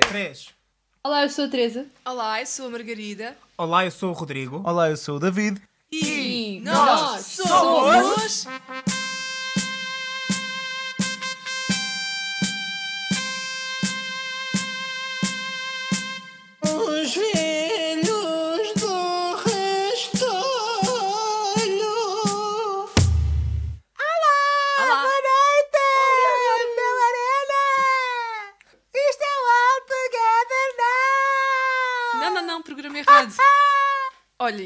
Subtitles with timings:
[0.00, 0.48] Três.
[1.04, 1.86] Olá, eu sou a Teresa.
[2.04, 3.36] Olá, eu sou a Margarida.
[3.58, 4.62] Olá, eu sou o Rodrigo.
[4.64, 5.60] Olá, eu sou o David.
[5.90, 8.46] E nós somos...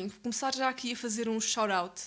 [0.08, 2.02] Vou começar já aqui a fazer um shout-out.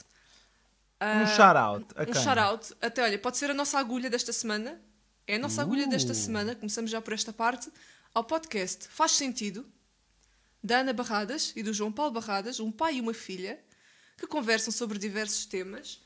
[1.02, 1.86] Um shout-out.
[1.96, 2.74] a Um shout-out.
[2.82, 4.82] Até, olha, pode ser a nossa agulha desta semana.
[5.26, 6.16] É a nossa agulha desta Uh.
[6.16, 6.56] semana.
[6.56, 7.72] Começamos já por esta parte.
[8.14, 9.66] Ao podcast Faz Sentido,
[10.64, 13.60] da Ana Barradas e do João Paulo Barradas, um pai e uma filha,
[14.18, 16.02] que conversam sobre diversos temas.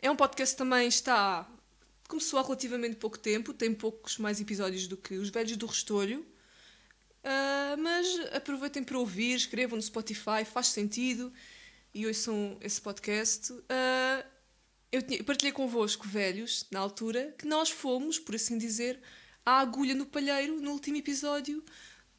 [0.00, 1.46] É um podcast que também está...
[2.08, 6.26] Começou há relativamente pouco tempo, tem poucos mais episódios do que Os Velhos do Restolho.
[7.24, 11.32] Ah, mas aproveitem para ouvir, escrevam no Spotify, faz sentido
[11.94, 13.52] e ouçam esse podcast.
[13.68, 14.24] Ah,
[14.92, 19.00] eu tinha- partilhei convosco, velhos, na altura, que nós fomos, por assim dizer,
[19.44, 21.64] à agulha no palheiro no último episódio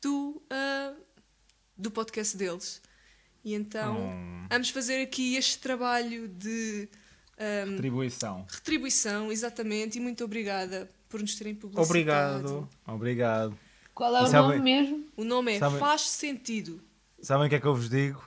[0.02, 0.94] do, ah,
[1.78, 2.82] do podcast deles.
[3.44, 4.48] E então Oh.
[4.50, 6.90] vamos fazer aqui este trabalho de
[7.38, 8.46] ah, Retribuição.
[8.50, 11.88] retribuição, exatamente, e muito obrigada por nos terem publicitado.
[11.88, 12.70] Obrigado.
[12.88, 13.60] Obrigado.
[13.96, 15.08] Qual é o sabe- nome mesmo?
[15.18, 16.84] O nome é Sabem- Faz Sentido.
[17.22, 18.22] Sabem o que é que eu vos digo?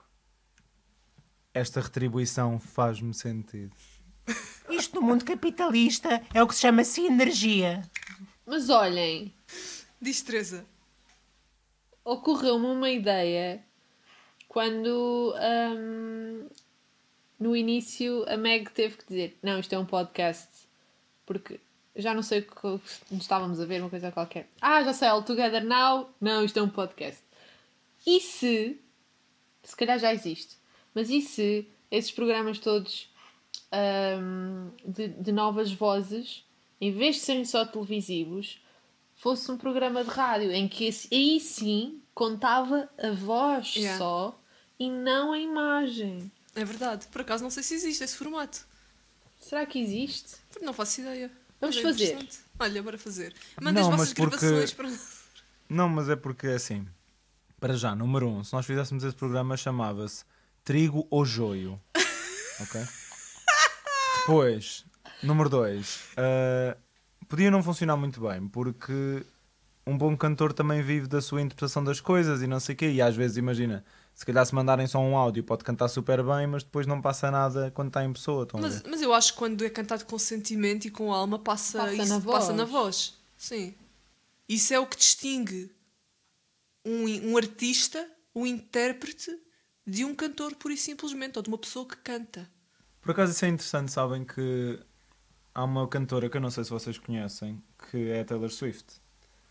[1.55, 3.77] Esta retribuição faz-me sentido.
[4.71, 7.83] Isto no mundo capitalista é o que se chama sinergia.
[8.47, 9.33] Mas olhem,
[10.01, 10.65] Diz Teresa.
[12.05, 13.63] ocorreu-me uma ideia
[14.49, 16.49] quando ahm,
[17.39, 20.49] no início a Meg teve que dizer: Não, isto é um podcast.
[21.27, 21.61] Porque
[22.03, 24.49] já não sei o que estávamos a ver, uma coisa qualquer.
[24.61, 26.11] Ah, já sei, All Together Now.
[26.21, 27.21] Não, isto é um podcast.
[28.07, 28.79] E se.
[29.63, 30.57] Se calhar já existe.
[30.95, 33.09] Mas e se esses programas todos
[33.73, 36.45] ahm, de, de novas vozes,
[36.81, 38.59] em vez de serem só televisivos,
[39.17, 43.99] fosse um programa de rádio em que esse- aí sim contava a voz Yeah.
[43.99, 44.41] só
[44.79, 46.31] e não a imagem.
[46.55, 47.07] É verdade.
[47.09, 48.67] Por acaso não sei se existe esse formato.
[49.39, 50.37] Será que existe?
[50.63, 51.31] Não faço ideia.
[51.61, 52.29] Vamos é fazer.
[52.59, 53.35] Olha, bora fazer.
[53.61, 54.91] Mandem Não, as mas vossas porque- gravações para.
[55.69, 56.87] Não, mas é porque assim.
[57.61, 60.25] Para já, número um, se nós fizéssemos esse programa, chamava-se
[60.65, 61.81] Trigo ou Joio.
[62.61, 62.81] Ok?
[64.21, 64.85] Depois,
[65.23, 66.77] número dois, ah,
[67.29, 69.25] podia não funcionar muito bem, porque
[69.87, 72.91] um bom cantor também vive da sua interpretação das coisas e não sei o quê.
[72.91, 73.85] E às vezes, imagina,
[74.19, 77.31] se calhar se mandarem só um áudio, pode cantar super bem, mas depois não passa
[77.31, 78.49] nada quando está em pessoa.
[78.55, 81.95] Mas, mas eu acho que quando é cantado com sentimento e com alma, passa, Passa
[81.95, 82.57] isso, na passa voz.
[82.57, 83.15] na voz.
[83.37, 83.77] Sim.
[84.49, 85.71] Isso é o que distingue
[86.85, 89.31] um, um artista, um intérprete,
[89.87, 92.51] de um cantor, pura e simplesmente, ou de uma pessoa que canta.
[93.01, 94.81] Por acaso isso é interessante, sabem que
[95.55, 98.85] há uma cantora que eu não sei se vocês conhecem, que é a Taylor Swift.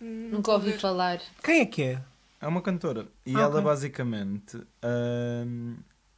[0.01, 1.21] Hum, Nunca ouvi falar.
[1.41, 2.03] Quem é que é?
[2.39, 3.07] É uma cantora.
[3.25, 3.61] E Ah, ela ok.
[3.63, 4.57] basicamente.
[5.45, 5.75] hum,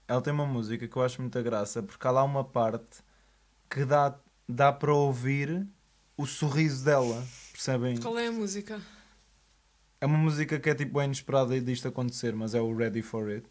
[0.07, 2.99] ela tem uma música que eu acho muita graça, porque há lá uma parte
[3.69, 4.15] que dá,
[4.47, 5.65] dá para ouvir
[6.17, 7.25] o sorriso dela.
[7.51, 7.97] Percebem?
[7.97, 8.81] Qual é a música?
[10.01, 13.29] É uma música que é tipo bem inesperada disto acontecer, mas é o Ready for
[13.29, 13.47] It.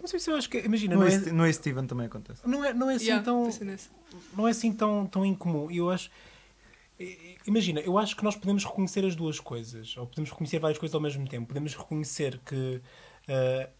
[0.00, 0.58] Não sei se eu acho que.
[0.58, 2.40] Imagina, No, não St- é, no Steven também acontece.
[2.46, 3.48] não é, não é assim Yeah, tão.
[4.36, 5.70] não é assim tão, tão incomum.
[5.70, 6.10] E Eu acho.
[7.46, 10.94] Imagina, eu acho que nós podemos reconhecer as duas coisas, ou podemos reconhecer várias coisas
[10.94, 11.46] ao mesmo tempo.
[11.46, 12.82] Podemos reconhecer que
[13.28, 13.70] eh,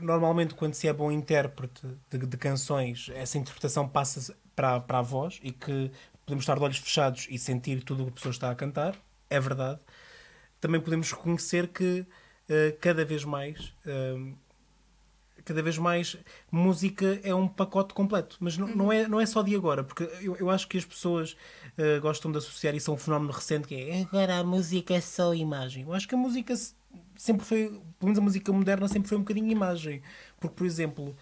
[0.00, 5.02] normalmente quando se é bom intérprete de, de canções, essa interpretação passa para, para a
[5.02, 5.90] voz e que
[6.24, 8.96] podemos estar de olhos fechados e sentir tudo o que a pessoa está a cantar.
[9.28, 9.80] É verdade.
[10.60, 12.06] Também podemos reconhecer que
[12.48, 14.14] eh, cada vez mais eh,
[15.44, 16.16] cada vez mais
[16.50, 18.36] música é um pacote completo.
[18.40, 20.84] Mas não, não, é, não é só de agora, porque eu, eu acho que as
[20.84, 21.36] pessoas
[21.78, 25.00] eh, gostam de associar isso a um fenómeno recente que é agora a música é
[25.00, 25.84] só imagem.
[25.84, 26.74] Eu acho que a música se-
[27.16, 30.02] sempre foi, pelo menos a música moderna sempre foi um bocadinho imagem.
[30.38, 31.16] Porque, por exemplo,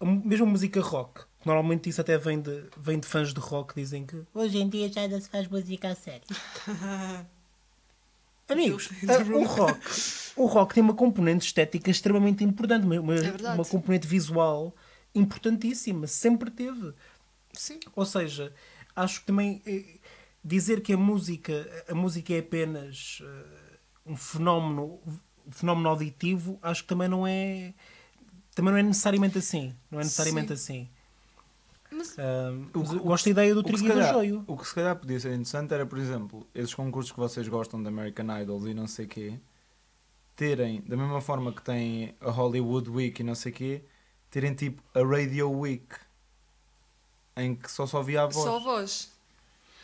[0.00, 3.74] mu- mesmo a música rock, normalmente isso até vem de, vem de fãs de rock,
[3.74, 6.26] dizem que hoje em dia já não se faz música a sério.
[8.52, 9.44] Amigos, o room.
[9.44, 9.80] rock,
[10.36, 14.74] o rock tem uma componente estética extremamente importante, uma, uma, É uma componente visual
[15.14, 16.92] importantíssima, sempre teve.
[17.52, 17.80] Sim.
[17.94, 18.52] Ou seja,
[18.94, 19.98] acho que também eh,
[20.44, 25.00] dizer que a música, a música é apenas eh, um fenómeno,
[25.46, 27.74] um fenómeno auditivo, acho que também não é
[28.54, 29.74] também não é necessariamente assim.
[29.90, 30.52] Não é necessariamente Sim.
[30.54, 30.88] assim.
[32.00, 34.44] Mas O mas gosto da ideia do trigo se e do joio.
[34.46, 37.82] o que se calhar podia ser interessante era, por exemplo, esses concursos que vocês gostam
[37.82, 39.38] de American Idol e não sei quê,
[40.36, 43.84] terem, da mesma forma que tem a Hollywood Week e não sei quê,
[44.30, 45.86] terem tipo a Radio Week,
[47.36, 48.44] em que só só via a voz.
[48.44, 49.10] só a voz.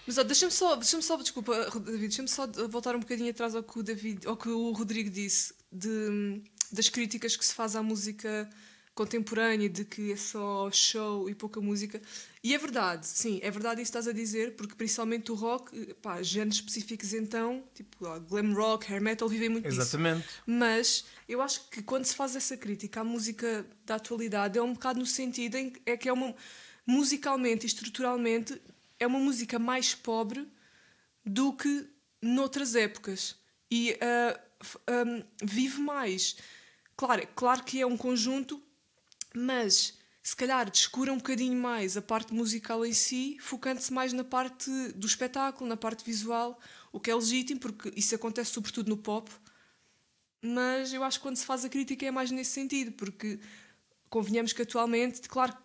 [0.06, 3.78] Mas deixa-me só, deixa só, desculpa, David, deixa-me só voltar um bocadinho atrás ao que
[3.78, 8.48] o David, ao que o Rodrigo disse de, das críticas que se faz à música
[8.96, 12.00] contemporânea, de que é só show e pouca música.
[12.42, 15.94] E é verdade, sim, é verdade isso que estás a dizer, porque principalmente o rock,
[16.02, 19.80] pá, géneros específicos então, tipo ó, glam rock, hair metal, vivem muito disso.
[19.82, 20.26] Exatamente.
[20.46, 24.72] Mas eu acho que quando se faz essa crítica à música da atualidade é um
[24.72, 26.34] bocado no sentido em que é que é uma
[26.86, 28.60] musicalmente e estruturalmente
[28.98, 30.48] é uma música mais pobre
[31.24, 31.86] do que
[32.22, 33.36] noutras épocas
[33.70, 36.36] e ah, f- ahm, vive mais.
[36.96, 38.62] Claro, claro que é um conjunto,
[39.36, 44.24] mas se calhar descura um bocadinho mais a parte musical em si, focando-se mais na
[44.24, 46.58] parte do espetáculo, na parte visual,
[46.90, 49.30] o que é legítimo, porque isso acontece sobretudo no pop.
[50.42, 53.38] Mas eu acho que quando se faz a crítica é mais nesse sentido, porque
[54.08, 55.56] convenhamos que atualmente, claro,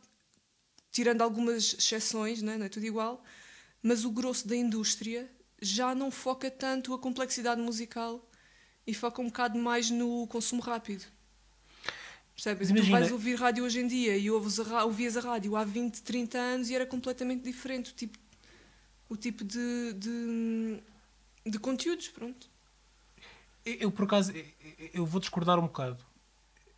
[0.91, 3.23] tirando algumas exceções, né, não é tudo igual,
[3.81, 5.31] mas o grosso da indústria
[5.61, 8.29] já não foca tanto a complexidade musical
[8.85, 11.05] e foca um bocado mais no consumo rápido.
[12.41, 12.69] Percebes?
[12.69, 16.01] Tu vais ouvir rádio hoje em dia e ouves a, ouvias a rádio há 20,
[16.01, 18.17] 30 anos e era completamente diferente o tipo,
[19.09, 20.81] o tipo de, de,
[21.45, 22.49] de conteúdos, pronto.
[23.63, 24.33] Eu, por acaso,
[24.91, 26.03] eu- vou discordar um bocado.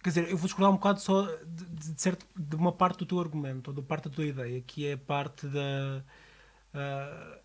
[0.03, 3.05] Quer dizer, eu vou discordar um bocado só de, de, certo, de uma parte do
[3.05, 6.03] teu argumento, ou da parte da tua ideia, que é a parte da.
[6.73, 7.39] ah,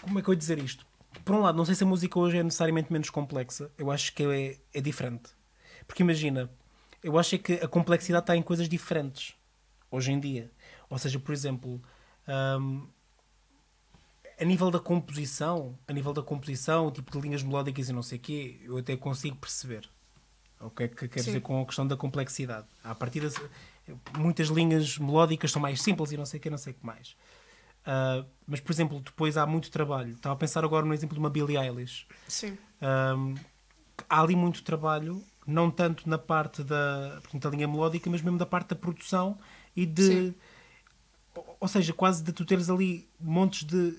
[0.00, 0.86] como é que eu ia dizer isto?
[1.24, 3.68] Por um lado, não sei se a música hoje é necessariamente menos complexa.
[3.76, 5.30] Eu acho que é, é diferente.
[5.86, 6.50] Porque imagina,
[7.02, 9.34] eu acho é que a complexidade está em coisas diferentes
[9.90, 10.50] hoje em dia.
[10.88, 11.80] Ou seja, por exemplo,
[12.26, 12.86] ahm,
[14.40, 18.18] a nível da composição, a nível da composição, tipo de linhas melódicas e não sei
[18.18, 19.88] o quê, eu até consigo perceber
[20.60, 21.26] o que é que quer Sim.
[21.26, 22.66] dizer com a questão da complexidade.
[22.84, 23.28] À partida,
[24.16, 26.86] muitas linhas melódicas são mais simples e não sei o que, não sei o que
[26.86, 27.16] mais.
[27.84, 30.14] Ah, mas, por exemplo, depois há muito trabalho.
[30.14, 32.06] Estava a pensar agora no exemplo de uma Billie Eilish.
[32.28, 32.56] Sim.
[32.80, 33.34] Um,
[34.08, 38.38] há ali muito trabalho, não tanto na parte da, portanto, da linha melódica, mas mesmo
[38.38, 39.38] da parte da produção
[39.74, 40.02] e de.
[40.06, 40.34] Sim.
[41.60, 43.92] Ou- seja, quase de tu teres ali montes de.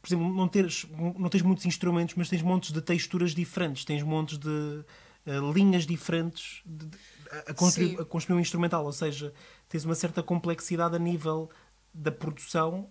[0.00, 0.86] Por exemplo, não, teres,
[1.16, 4.84] não tens muitos instrumentos, mas tens montes de texturas diferentes, tens montes de
[5.26, 6.98] eh, linhas diferentes de- de-
[7.46, 8.84] a, construir, a construir um instrumental.
[8.84, 9.32] Ou seja,
[9.68, 11.48] tens uma certa complexidade a nível
[11.94, 12.88] da produção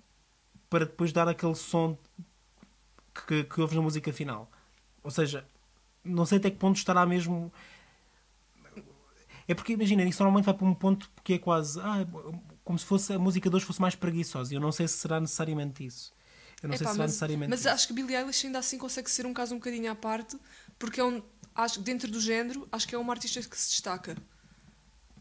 [0.69, 1.97] para depois dar aquele som
[3.27, 4.49] que, que ouves na música final.
[5.03, 5.45] Ou seja,
[6.03, 7.51] não sei até que ponto estará mesmo.
[9.47, 12.05] É porque imagina, isso normalmente vai para um ponto que é quase ah,
[12.63, 14.53] como se fosse a música de hoje fosse mais preguiçosa.
[14.53, 16.13] Eu não sei se será necessariamente isso.
[16.61, 17.69] Eu não sei Epá, se será mas, necessariamente mas isso.
[17.69, 20.37] acho que Billie Eilish ainda assim consegue ser um caso um bocadinho à parte,
[20.77, 21.21] porque é um,
[21.55, 24.15] acho, dentro do género, acho que é uma artista que se destaca.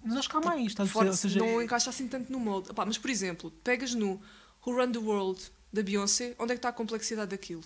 [0.03, 0.67] Mas acho que há mais.
[0.67, 2.71] Estás a dizer, não encaixa assim tanto no molde.
[2.71, 4.21] Epá, mas, por exemplo, pegas no
[4.65, 7.65] Who Run the World da Beyoncé, onde é que está a complexidade daquilo?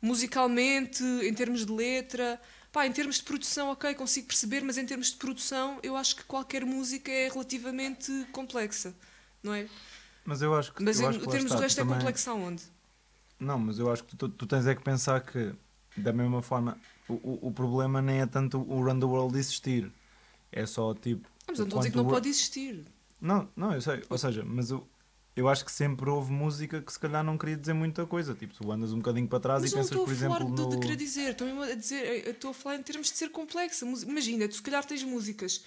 [0.00, 2.40] Musicalmente, em termos de letra,
[2.72, 6.16] pá, em termos de produção, ok, consigo perceber, mas em termos de produção, eu acho
[6.16, 8.94] que qualquer música é relativamente complexa,
[9.42, 9.66] não é?
[10.24, 10.82] Mas eu acho que.
[10.82, 12.62] Mas em acho que termos do resto é também- complexa aonde?
[13.40, 15.52] Não, mas eu acho que tu, tu tens é que pensar que,
[15.96, 16.76] da mesma forma,
[17.08, 19.90] o, o, o problema nem é tanto o Run the World existir.
[20.50, 21.28] É só tipo.
[21.46, 22.84] Mas eu não estou a dizer que não o- pode existir.
[23.20, 24.02] Não, não, eu sei.
[24.10, 24.86] Ou seja, mas eu,
[25.38, 28.34] eu acho que sempre houve música que se calhar não queria dizer muita coisa.
[28.34, 30.16] Tipo, tu andas um bocadinho para trás Mas e eu não pensas, estou a por
[30.16, 30.70] falar exemplo, no.
[30.70, 33.86] de querer dizer, estou mesmo a dizer, estou a falar em termos de ser complexa.
[33.86, 35.64] Imagina, tu se calhar tens músicas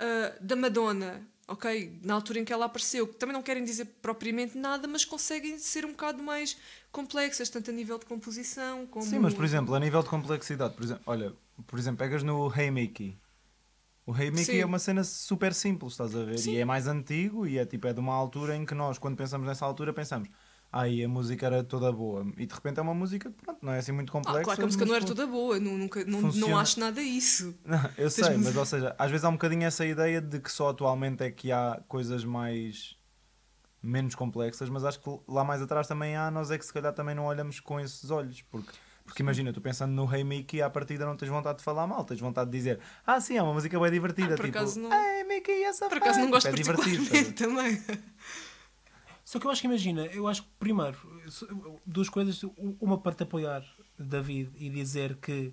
[0.00, 3.84] ah, da Madonna, ok, na altura em que ela apareceu, que também não querem dizer
[4.00, 6.56] propriamente nada, mas conseguem ser um bocado mais
[6.90, 9.04] complexas, tanto a nível de composição como.
[9.04, 11.34] Sim, mas por exemplo, a nível de complexidade, por exemplo, olha,
[11.66, 13.18] por exemplo, pegas no Hey Mickey.
[14.10, 14.58] O Mickey Sim.
[14.58, 16.36] é uma cena super simples, estás a ver?
[16.36, 16.54] Sim.
[16.54, 19.16] E é mais antigo e é tipo é de uma altura em que nós, quando
[19.16, 20.28] pensamos nessa altura, pensamos,
[20.72, 22.26] ai, a música era toda boa.
[22.36, 24.40] E de repente é uma música que pronto, não é assim muito complexa.
[24.40, 27.00] Ah, claro que a música não era toda boa, não, nunca, não, não acho nada
[27.00, 27.54] isso.
[27.64, 30.50] Não, eu sei, mas ou seja, às vezes há um bocadinho essa ideia de que
[30.50, 32.96] só atualmente é que há coisas mais
[33.80, 36.92] menos complexas, mas acho que lá mais atrás também há, nós é que se calhar
[36.92, 38.72] também não olhamos com esses olhos, porque
[39.10, 42.04] porque imagina, tu pensando no Hey Mickey, à partida não tens vontade de falar mal,
[42.04, 44.78] tens vontade de dizer, ah sim, é uma música bem divertida, Ah, por tipo, acaso
[44.78, 47.82] não- Hey Mickey, essa Por acaso não gosto é particularmente também.
[49.24, 50.96] Só que eu acho que imagina, eu acho que primeiro,
[51.84, 52.40] duas coisas,
[52.80, 53.64] uma para te apoiar,
[53.98, 55.52] David, e dizer que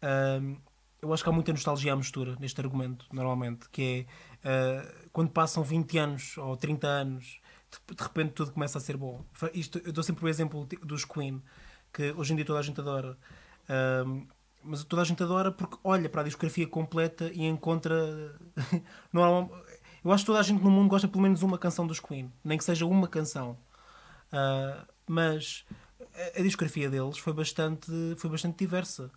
[0.00, 0.56] ahm,
[1.02, 4.06] eu acho que há muita nostalgia à mistura neste argumento, normalmente, que
[4.42, 7.38] é uh, quando passam 20 anos ou 30 anos,
[7.70, 9.22] de, de repente tudo começa a ser bom.
[9.52, 11.42] Isto, eu dou sempre o exemplo dos Queen,
[11.92, 13.16] que hoje em dia toda a gente adora.
[14.06, 14.26] Um,
[14.62, 17.94] mas toda a gente adora porque olha para a discografia completa e encontra.
[19.12, 19.50] Normal-
[20.04, 22.32] eu acho que toda a gente no mundo gosta pelo menos uma canção dos Queen,
[22.44, 23.58] nem que seja uma canção.
[24.32, 25.64] Uh, mas
[26.14, 29.10] a, a discografia deles foi bastante, foi bastante diversa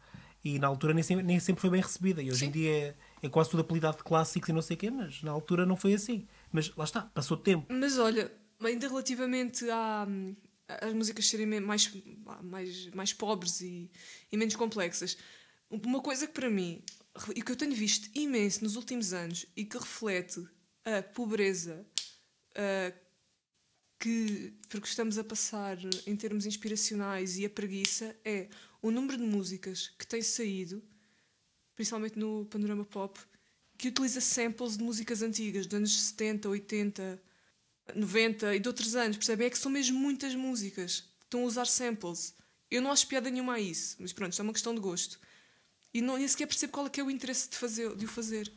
[0.43, 2.21] e na altura nem sempre, nem sempre foi bem recebida.
[2.21, 2.51] E hoje em Sim.
[2.51, 5.31] dia é, é quase tudo apelidado de clássicos e não sei o quê, mas na
[5.31, 6.27] altura não foi assim.
[6.51, 7.71] Mas lá está, passou tempo.
[7.71, 8.31] Mas olha,
[8.63, 10.07] ainda relativamente à,
[10.79, 11.91] às músicas serem mais,
[12.43, 13.89] mais, mais pobres e,
[14.31, 15.17] e menos complexas,
[15.69, 16.83] uma coisa que para mim,
[17.35, 20.45] e que eu tenho visto imenso nos últimos anos e que reflete
[20.83, 21.85] a pobreza
[22.55, 22.93] ah,
[23.99, 28.49] que porque estamos a passar em termos inspiracionais e a preguiça é
[28.81, 30.81] o número de músicas que tem saído,
[31.75, 33.19] principalmente no panorama pop,
[33.77, 37.21] que utiliza samples de músicas antigas, dos anos 70, 80,
[37.95, 39.47] 90 e de outros anos, percebem?
[39.47, 42.33] É que são mesmo muitas músicas que estão a usar samples.
[42.69, 45.19] Eu não acho piada nenhuma a isso, mas pronto, isto é uma questão de gosto.
[45.93, 48.07] E não, nem sequer percebo qual é que é o interesse de, fazer, de o
[48.07, 48.51] fazer.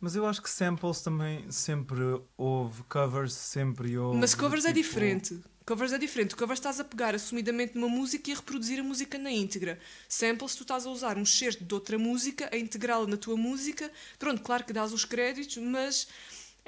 [0.00, 2.00] Mas eu acho que samples também sempre
[2.36, 4.18] houve, covers sempre houve.
[4.18, 5.40] Mas covers é tipo- diferente.
[5.66, 6.34] Covers é diferente.
[6.36, 9.78] Covers estás a pegar assumidamente numa música e a reproduzir a música na íntegra.
[10.08, 13.90] Samples, tu estás a usar um excerto de outra música, a integrá-la na tua música.
[14.18, 16.06] Pronto, claro que dás os créditos, mas.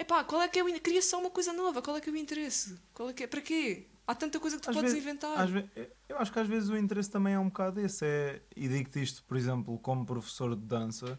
[0.00, 0.68] Epá, qual é que é o.
[0.68, 1.82] in- Cria só uma coisa nova.
[1.82, 2.76] Qual é que é o interesse?
[2.94, 3.26] Qual é que é...
[3.26, 3.86] Para quê?
[4.06, 5.38] Há tanta coisa que tu Às podes vezes- inventar.
[5.38, 5.68] às ve-
[6.08, 8.04] eu acho que às vezes o interesse também é um bocado esse.
[8.04, 11.18] É, e digo-te isto, por exemplo, como professor de dança,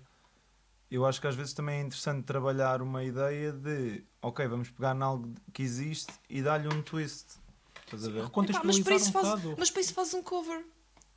[0.90, 4.96] eu acho que às vezes também é interessante trabalhar uma ideia de, ok, vamos pegar
[4.96, 7.40] em algo que existe e dar-lhe um twist.
[7.86, 8.26] Estás a ver?
[8.26, 9.56] Epá, mas, para isso um faz, bocado.
[9.58, 10.66] mas para isso faz um cover.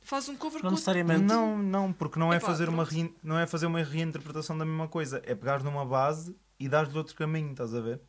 [0.01, 0.75] Faz um cover Não com.
[0.75, 1.23] necessariamente.
[1.23, 4.63] Não, não, porque não é, Epá, fazer uma rein- não é fazer uma reinterpretação da
[4.63, 5.21] mesma coisa.
[5.25, 8.01] É pegar numa base e dar-lhe outro caminho, estás a ver?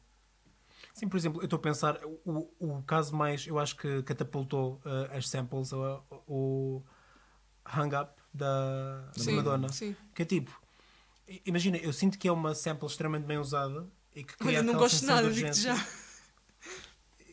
[0.94, 4.80] Sim, por exemplo, eu estou a pensar, o, o caso mais, eu acho que catapultou
[4.84, 6.82] uh, as samples, o, o
[7.66, 9.68] Hang Up da, da Sim, Madonna.
[9.70, 9.96] sim.
[10.14, 10.58] Que é tipo,
[11.44, 14.74] imagina, eu sinto que é uma sample extremamente bem usada e que cria Olha, não
[14.74, 15.74] gosto nada, urgência.
[15.74, 15.86] já.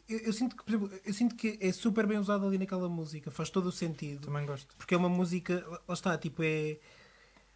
[0.09, 2.89] Eu, eu sinto que, por exemplo, eu sinto que é super bem usada ali naquela
[2.89, 4.25] música, faz todo o sentido.
[4.25, 4.75] Também gosto.
[4.75, 6.79] Porque é uma música, lá está, tipo, é.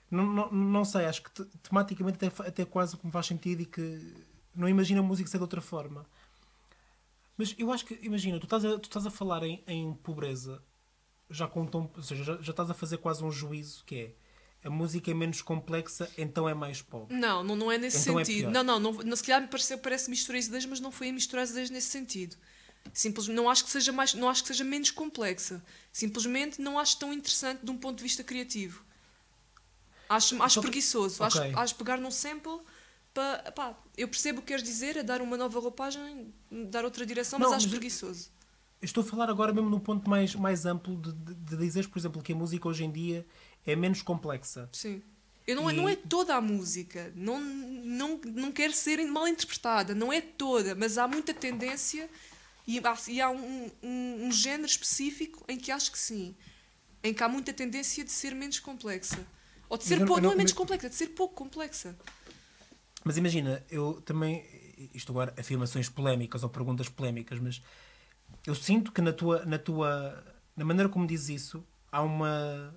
[0.09, 3.61] Não, não, não sei, acho que te- tematicamente até, até quase que me faz sentido
[3.61, 4.13] e que
[4.55, 6.05] não imagino a música ser de outra forma.
[7.37, 10.61] Mas eu acho que, imagina, tu estás a, tu estás a falar em, em pobreza,
[11.29, 14.67] já com tom, ou seja, já, já estás a fazer quase um juízo que é
[14.67, 17.15] a música é menos complexa, então é mais pobre.
[17.15, 18.45] Não, não, não é nesse Então é sentido.
[18.51, 18.53] pior.
[18.53, 21.09] não, não, não, não, se calhar me pareceu, parece misturar as ideias, mas não foi
[21.09, 22.35] a misturar as ideias nesse sentido.
[22.91, 25.63] Simplesmente não acho que seja mais, não acho que seja menos complexa.
[25.91, 28.83] Simplesmente não acho tão interessante de um ponto de vista criativo.
[30.09, 31.23] Acho, acho que- preguiçoso.
[31.23, 31.41] Ok.
[31.41, 32.59] Acho, acho pegar num sample
[33.13, 33.51] para.
[33.51, 36.33] Pá, eu percebo o que queres dizer, é dar uma nova roupagem,
[36.69, 38.29] dar outra direção, mas Não, acho mas- preguiçoso.
[38.81, 41.97] Estou a falar agora mesmo num ponto mais, mais amplo de, de, de dizeres, por
[41.97, 43.25] exemplo, que a música hoje em dia
[43.65, 44.69] é menos complexa.
[44.71, 45.01] Sim.
[45.47, 47.11] Eu não, é- E- não é toda a música.
[47.15, 49.95] Não, não, não quero ser mal interpretada.
[49.95, 52.07] Não é toda, mas há muita tendência
[52.67, 56.35] e há, e há um, um, um género específico em que acho que sim.
[57.03, 59.25] Em que há muita tendência de ser menos complexa.
[59.69, 61.95] Ou de ser pouco, não, não- é menos complexa, de ser pouco complexa.
[63.03, 64.43] Mas imagina, eu também.
[64.93, 67.61] Isto agora, afirmações polémicas ou perguntas polémicas, mas
[68.45, 69.45] eu sinto que na tua.
[69.45, 70.23] Na, tua,
[70.55, 72.75] na maneira como dizes isso, há uma.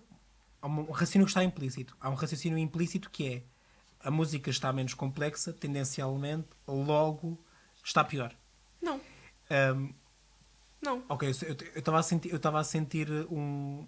[0.62, 1.96] Há um raciocínio que está implícito.
[2.00, 3.42] Há um raciocínio implícito que é
[4.02, 7.38] a música está menos complexa, tendencialmente, logo
[7.84, 8.34] está pior.
[8.80, 9.00] Não,
[9.50, 9.92] Ahm,
[10.82, 11.02] não.
[11.08, 13.86] ok, eu estava a sentir, eu estava a sentir um.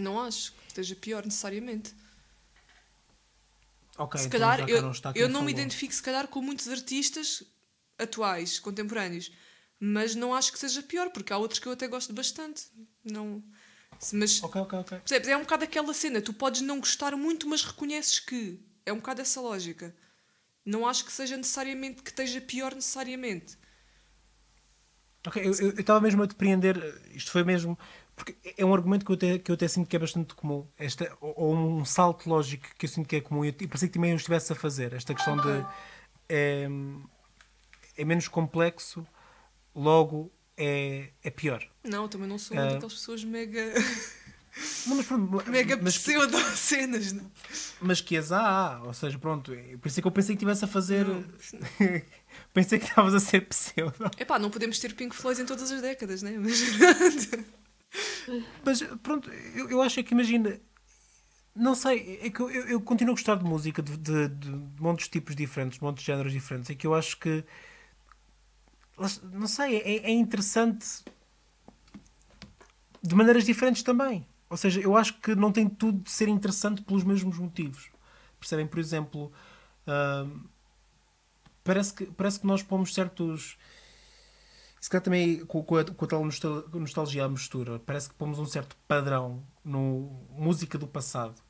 [0.00, 1.94] Não acho que esteja pior necessariamente.
[3.98, 6.68] Ok, se então calhar, eu, não está eu não me identifico se calhar com muitos
[6.68, 7.42] artistas
[7.98, 9.32] atuais, contemporâneos,
[9.78, 12.64] mas não acho que seja pior, porque há outros que eu até gosto bastante.
[13.04, 13.42] Não,
[14.12, 14.98] mas Ok, ok, ok.
[14.98, 15.28] percebes?
[15.28, 18.96] É um bocado aquela cena, tu podes não gostar muito, mas reconheces que é um
[18.96, 19.94] bocado essa lógica.
[20.64, 23.58] Não acho que seja necessariamente que esteja pior necessariamente.
[25.26, 26.76] Ok, eu estava mesmo a depreender,
[27.14, 27.78] isto foi mesmo,
[28.24, 30.66] porque é um argumento que eu até, que eu até sinto que é bastante comum,
[30.78, 33.94] esta, ou, ou um salto lógico que eu sinto que é comum, e parecia que
[33.94, 35.66] também eu estivesse a fazer, esta questão de
[36.28, 36.68] é,
[37.96, 39.04] é menos complexo,
[39.74, 41.66] logo é, é pior.
[41.82, 42.72] Não, também não sou uma Ah.
[42.74, 43.72] daquelas pessoas mega,
[44.86, 47.12] Não, mas, pronto, mega mas, pseudo-cenas.
[47.12, 47.30] não.
[47.80, 50.44] mas que as há, ou seja, pronto, é- por isso é que eu pensei que
[50.44, 51.06] estivesse a fazer,
[52.52, 54.10] pensei que estavas a ser pseudo.
[54.18, 56.36] Epá, não podemos ter Pink Floyd em todas as décadas, né?
[56.38, 56.60] Mas...
[58.64, 60.60] Mas pronto, eu, eu acho que imagina.
[61.54, 64.50] Não sei, é que eu, eu- continuo a gostar de música de, de, de
[64.80, 66.70] montes de tipos diferentes, montes de géneros diferentes.
[66.70, 67.44] É que eu acho que.
[69.32, 70.86] Não sei, é, é interessante
[73.02, 74.26] de maneiras diferentes também.
[74.48, 77.90] Ou seja, eu acho que não tem tudo de ser interessante pelos mesmos motivos.
[78.38, 78.66] Percebem?
[78.66, 79.32] Por exemplo,
[79.86, 80.40] hum,
[81.64, 83.56] parece, que, parece que nós pomos certos.
[84.82, 88.16] Se calhar também com, com a, com a tal nostal- nostalgia à mistura, parece que
[88.16, 91.40] pomos um certo padrão no música do passado.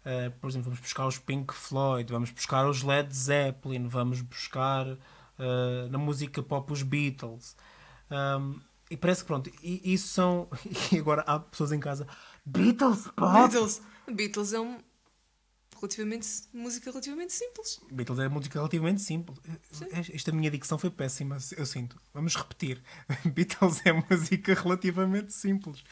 [0.00, 4.86] Uh, por exemplo, vamos buscar os Pink Floyd, vamos buscar os Led Zeppelin, vamos buscar
[4.88, 7.54] uh, na música pop os Beatles.
[8.10, 8.58] Um,
[8.90, 10.48] e parece que pronto, e, isso são.
[10.90, 12.06] E agora há pessoas em casa.
[12.46, 13.50] Beatles pop!
[13.50, 13.82] Beatles.
[14.10, 14.78] Beatles é um.
[15.80, 16.28] Relativamente.
[16.52, 17.80] música relativamente simples.
[17.90, 19.38] Beatles é música relativamente simples.
[20.12, 21.96] Esta minha dicção foi péssima, eu sinto.
[22.12, 22.82] Vamos repetir.
[23.24, 25.82] Beatles é música relativamente simples.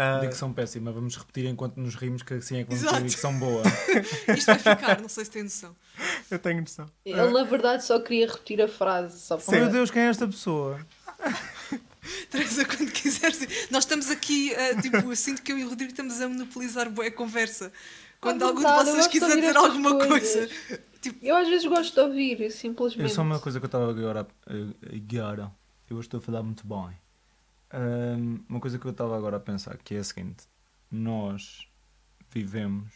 [0.00, 3.36] Ah, Dicção péssima, vamos repetir enquanto nos rimos, que assim é que vamos ter dicção
[3.36, 3.64] boa.
[4.32, 5.74] Isto vai ficar, não sei se tem noção.
[6.30, 6.86] eu tenho noção.
[7.04, 9.18] Ele, na verdade, só queria repetir a frase.
[9.18, 9.58] Só Oh para...
[9.58, 10.78] meu Deus, quem é esta pessoa?
[12.30, 13.40] Teresa, quando quiseres.
[13.72, 16.88] Nós estamos aqui, ah, tipo, eu sinto que eu e o Rodrigo estamos a monopolizar
[16.88, 17.72] boa conversa.
[18.20, 20.48] Quando algum de vocês quiser dizer alguma coisa.
[21.00, 23.02] Tipo, Eu às vezes gosto de ouvir, simplesmente.
[23.02, 24.26] Eu só uma coisa que eu estava agora.
[24.46, 25.52] a- Agora.
[25.88, 26.90] Eu hoje estou a falar muito bem.
[27.70, 30.44] Ahm, uma coisa que eu estava agora a pensar que é a seguinte:
[30.90, 31.68] nós
[32.30, 32.92] vivemos,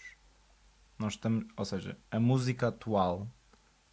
[0.99, 3.27] nós estamos, ou seja, a música atual,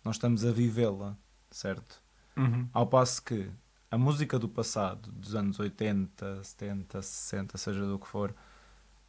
[0.03, 1.15] nós estamos a vivê-la,
[1.51, 2.01] certo?
[2.36, 2.67] Uhum.
[2.74, 3.50] Ao passo que
[3.91, 8.33] a música do passado, dos anos 80, 70, 60, seja do que for,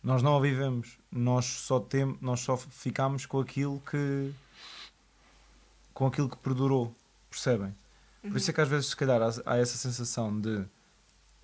[0.03, 0.99] nós não a vivemos.
[1.11, 4.33] Nós só temos, nós só ficamos com aquilo que
[5.93, 6.95] com aquilo que perdurou,
[7.29, 7.75] percebem?
[8.23, 10.65] Por isso é que às vezes se calhar há, há essa sensação de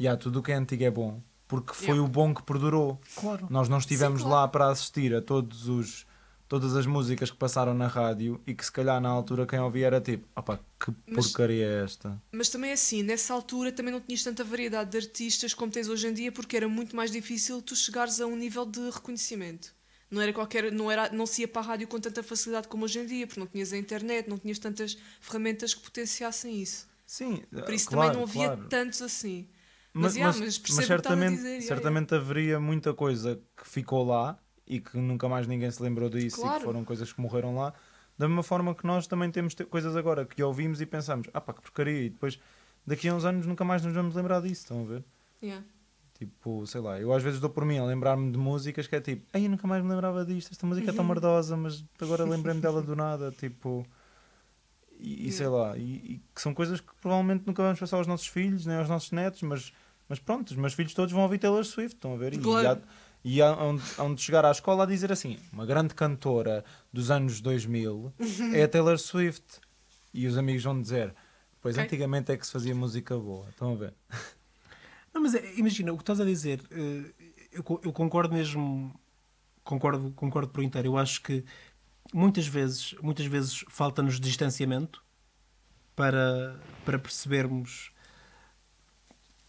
[0.00, 2.02] yeah, tudo o que é antigo é bom, porque foi Yeah.
[2.02, 2.98] o bom que perdurou.
[3.16, 3.46] Claro.
[3.50, 4.42] Nós não estivemos Sim, claro.
[4.42, 6.06] lá para assistir a todos os
[6.48, 9.86] todas as músicas que passaram na rádio e que se calhar na altura quem ouvia
[9.86, 12.22] era tipo, opá, que Mas- porcaria é esta?
[12.32, 15.88] Mas também é assim, nessa altura também não tinhas tanta variedade de artistas como tens
[15.88, 19.74] hoje em dia, porque era muito mais difícil tu chegares a um nível de reconhecimento.
[20.08, 22.84] Não era qualquer, não era, não se ia para a rádio com tanta facilidade como
[22.84, 26.86] hoje em dia, porque não tinhas a internet, não tinhas tantas ferramentas que potenciassem isso.
[27.04, 28.68] Sim, Por isso claro, também não havia claro.
[28.68, 29.48] tantos assim.
[29.92, 34.80] Mas, Mas, yeah, mas- mas certamente, yeah, certamente haveria muita coisa que ficou lá e
[34.80, 36.58] que nunca mais ninguém se lembrou disso e Claro.
[36.58, 37.72] que foram coisas que morreram lá.
[38.18, 41.40] Da mesma forma que nós também temos te- coisas agora que ouvimos e pensamos, ah
[41.40, 42.38] pá, que porcaria, e depois
[42.86, 45.04] daqui a uns anos nunca mais nos vamos lembrar disso, estão a ver?
[45.42, 45.64] yeah.
[46.18, 49.00] Tipo, sei lá, eu às vezes dou por mim a lembrar-me de músicas que é
[49.02, 52.24] tipo, ai, eu nunca mais me lembrava disto, esta música é tão merdosa, mas agora
[52.24, 53.86] lembrei-me dela do nada, tipo.
[54.98, 55.82] E, e sei lá, e,
[56.14, 59.12] e que são coisas que provavelmente nunca vamos passar aos nossos filhos, nem aos nossos
[59.12, 59.72] netos, mas,
[60.08, 62.32] mas pronto, os meus filhos todos vão ouvir Taylor Swift, estão a ver?
[62.32, 62.64] E, Claro.
[62.64, 62.78] e há
[63.42, 68.12] há onde chegar à escola a dizer assim, uma grande cantora dos anos 2000
[68.54, 69.60] é a Taylor Swift.
[70.14, 71.14] E os amigos vão dizer,
[71.60, 73.94] pois antigamente é que se fazia música boa, estão a ver?
[75.12, 77.12] Não, mas é, imagina, o que estás a dizer, eh,
[77.52, 78.94] eu, eu concordo mesmo,
[79.64, 80.88] concordo, concordo por inteiro.
[80.88, 81.44] Eu acho que
[82.12, 85.02] muitas vezes, muitas vezes falta-nos distanciamento
[85.94, 87.92] para, para percebermos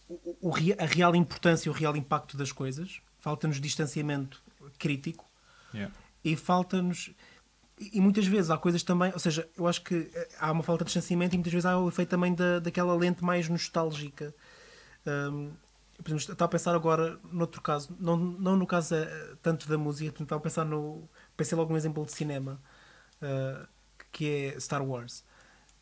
[0.08, 3.02] o, o a real importância, o real impacto das coisas.
[3.28, 4.42] Falta-nos distanciamento
[4.80, 5.26] crítico
[5.74, 5.94] Yeah.
[6.24, 7.12] e falta-nos.
[7.78, 10.86] E muitas vezes há coisas também, ou seja, eu acho que eh, há uma falta
[10.86, 14.34] de distanciamento e muitas vezes há o efeito também da, daquela lente mais nostálgica.
[15.06, 15.52] Hum,
[15.98, 19.78] por exemplo, estava a pensar agora noutro caso, não, não no caso eh, tanto da
[19.78, 21.04] música, portanto, estava a pensar no.
[21.36, 22.62] Pensei logo num exemplo de cinema,
[23.22, 23.66] eh,
[24.10, 25.26] que é Star Wars,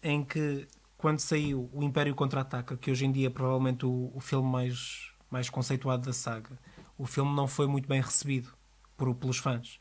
[0.01, 4.19] em que quando saiu o Império Contra-Ataca, que hoje em dia é provavelmente o, o
[4.19, 6.57] filme mais, mais conceituado da saga,
[6.97, 8.53] o filme não foi muito bem recebido
[8.95, 9.79] por, pelos fãs.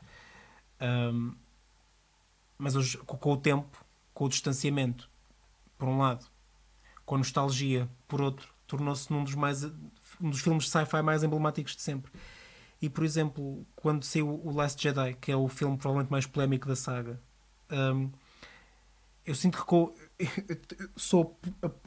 [0.81, 1.35] Hum,
[2.57, 5.09] mas hoje, com, o tempo, com o distanciamento,
[5.77, 6.25] por um lado,
[7.05, 9.63] com a nostalgia, por outro, tornou-se num dos mais
[10.21, 12.11] um dos filmes de sci-fi mais emblemáticos de sempre.
[12.81, 16.67] E por exemplo, quando saiu o Last Jedi, que é o filme provavelmente mais polémico
[16.67, 17.19] da saga,
[17.71, 18.11] hum,
[19.25, 19.65] eu sinto que
[20.95, 21.37] sou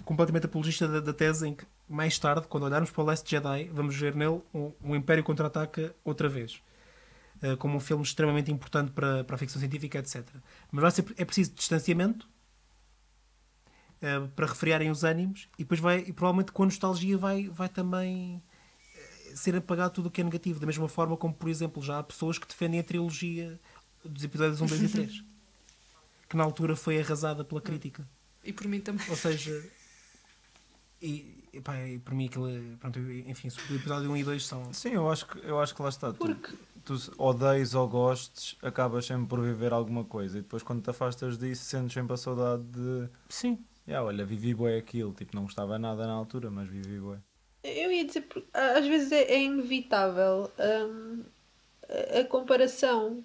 [0.05, 3.71] completamente apologista da, da tese em que mais tarde, quando olharmos para o Last Jedi,
[3.73, 6.61] vamos ver nele um, um Império contra-ataca outra vez.
[7.43, 10.27] Uh, como um filme extremamente importante para, para a ficção científica, etc.
[10.73, 12.29] Mas ser, é preciso distanciamento
[14.03, 17.69] uh, para refriarem os ânimos e depois vai, e provavelmente com a nostalgia vai, vai
[17.69, 18.43] também
[18.95, 20.59] eh, ser apagado tudo o que é negativo.
[20.59, 23.59] Da mesma forma como, por exemplo, já há pessoas que defendem a trilogia
[24.05, 25.25] dos episódios 1, 2 e 3,
[26.29, 28.07] que na altura foi arrasada pela crítica.
[28.45, 29.09] E por mim também.
[29.09, 29.65] Ou seja,
[31.01, 34.47] e, e, pá, e para mim aquilo, é- pronto, enfim, o episódio 1 e 2
[34.47, 34.73] são.
[34.73, 36.13] Sim, eu acho que, eu acho que lá está.
[36.13, 36.53] Porque-
[36.85, 40.39] tu tu odeies ou gostes, acabas sempre por viver alguma coisa.
[40.39, 43.09] E depois, quando te afastas disso, sentes sempre a saudade de.
[43.29, 43.59] Sim.
[43.87, 45.13] Yeah, olha, vivi bué aquilo.
[45.13, 47.19] Tipo, não gostava nada na altura, mas vivi bué.
[47.63, 51.23] Eu ia dizer, porque às vezes é, é inevitável hum,
[52.17, 53.23] a, a comparação,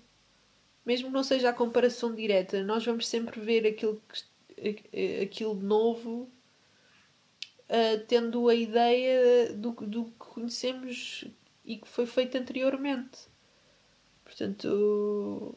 [0.86, 4.01] mesmo que não seja a comparação direta, nós vamos sempre ver aquilo,
[4.57, 6.29] que, aquilo de novo,
[7.73, 11.25] ah, tendo a ideia do, que- do que conhecemos
[11.65, 13.17] e que foi feito anteriormente.
[14.23, 15.55] Portanto,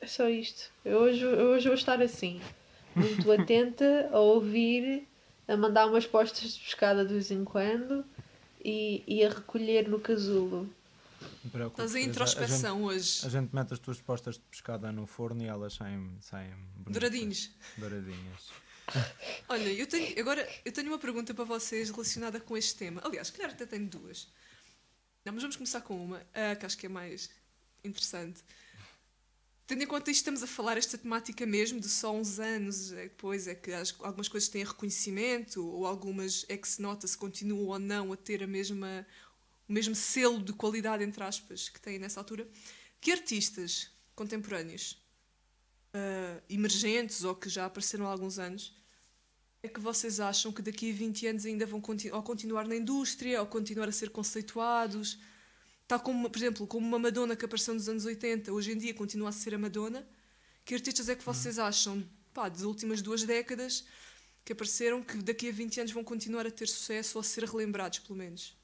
[0.00, 0.70] é só isto.
[0.84, 2.40] Eu hoje, eu hoje vou estar assim,
[2.96, 5.06] muito atenta a ouvir
[5.46, 8.04] a mandar umas postas de pescada de vez em quando
[8.64, 10.68] e, e a recolher no casulo.
[11.68, 13.26] Estás em a- a gente- hoje.
[13.26, 16.92] A gente mete as tuas postas de pescada no forno e elas saem, saem bonitas.
[16.92, 17.50] Douradinhos.
[17.76, 18.50] Douradinhas.
[19.48, 23.00] Olha, eu tenho, agora eu tenho uma pergunta para vocês relacionada com este tema.
[23.04, 24.28] Aliás, calhar até tenho duas.
[25.24, 27.30] Não, mas vamos começar com uma, ah, que acho que é mais
[27.82, 28.42] interessante.
[29.66, 33.04] Tendo em conta isto, estamos a falar esta temática mesmo de só uns anos é,
[33.04, 37.16] depois, é que as- algumas coisas têm reconhecimento, ou algumas é que se nota se
[37.16, 39.06] continuam ou não a ter a mesma,
[39.66, 42.46] o mesmo selo de qualidade, entre aspas, que têm nessa altura.
[43.00, 44.98] Que artistas contemporâneos,
[45.94, 48.74] ah, emergentes ou que já apareceram há alguns anos,
[49.62, 52.76] é que vocês acham que daqui a 20 anos ainda vão conti ou continuar na
[52.76, 55.18] indústria ou continuar a ser conceituados?
[55.86, 58.92] Tal como, por exemplo, como uma Madonna que apareceu nos anos 80, hoje em dia
[58.92, 60.06] continua a ser a Madonna.
[60.64, 63.84] Que artistas é que vocês acham, pá, das últimas duas décadas
[64.44, 67.44] que apareceram que daqui a 20 anos vão continuar a ter sucesso ou a ser
[67.44, 68.56] relembrados, pelo menos?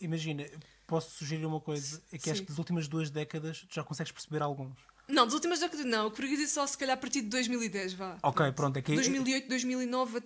[0.00, 0.48] Imagina,
[0.86, 2.44] posso sugerir uma coisa, é que acho Sim.
[2.44, 4.76] que das últimas duas décadas já consegues perceber alguns.
[5.08, 6.10] Não, das últimas décadas não.
[6.10, 8.18] Por isso só se calhar a partir de 2010, vá.
[8.22, 10.22] Ok, pronto, é que 2008, 2009,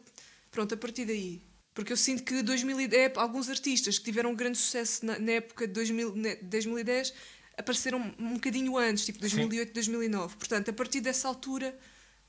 [0.51, 1.43] pronto, a partir daí.
[1.73, 5.67] Porque eu sinto que 2010, alguns artistas que tiveram um grande sucesso na, na época
[5.67, 7.15] de 2000, ne- 2010
[7.57, 10.37] apareceram um bocadinho antes, tipo 2008, 2009.
[10.37, 11.79] Portanto, a partir dessa altura,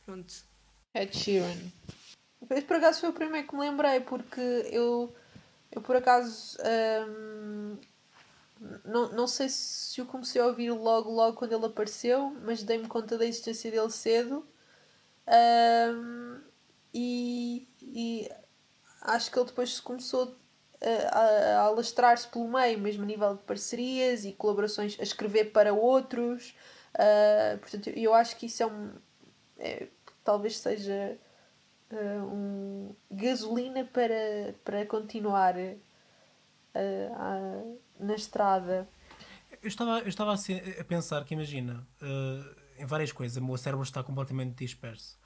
[0.06, 0.34] pronto.
[0.94, 1.58] Ed Sheeran.
[2.50, 4.40] Esse por acaso foi o primeiro que me lembrei, porque
[4.72, 5.14] eu,
[5.72, 6.58] eu por acaso
[7.10, 7.78] hum,
[8.86, 12.88] não, não sei se o comecei a ouvir logo, logo quando ele apareceu, mas dei-me
[12.88, 14.46] conta da existência dele cedo.
[15.28, 16.42] Hum,
[16.94, 18.30] e, e
[19.02, 20.36] acho que ele depois começou
[20.82, 25.52] a, a, a alastrar-se pelo meio, mesmo a nível de parcerias e colaborações, a escrever
[25.52, 26.56] para outros.
[26.94, 28.92] Ah, portanto, eu acho que isso é um.
[29.58, 29.88] é-
[30.24, 31.18] talvez seja
[31.92, 35.76] ah, um gasolina para, para continuar ah,
[37.16, 37.64] ah,
[38.00, 38.88] na estrada.
[39.62, 43.84] Eu estava, eu estava a, pensar que, imagina, eh, em várias coisas, o meu cérebro
[43.84, 45.18] está completamente disperso,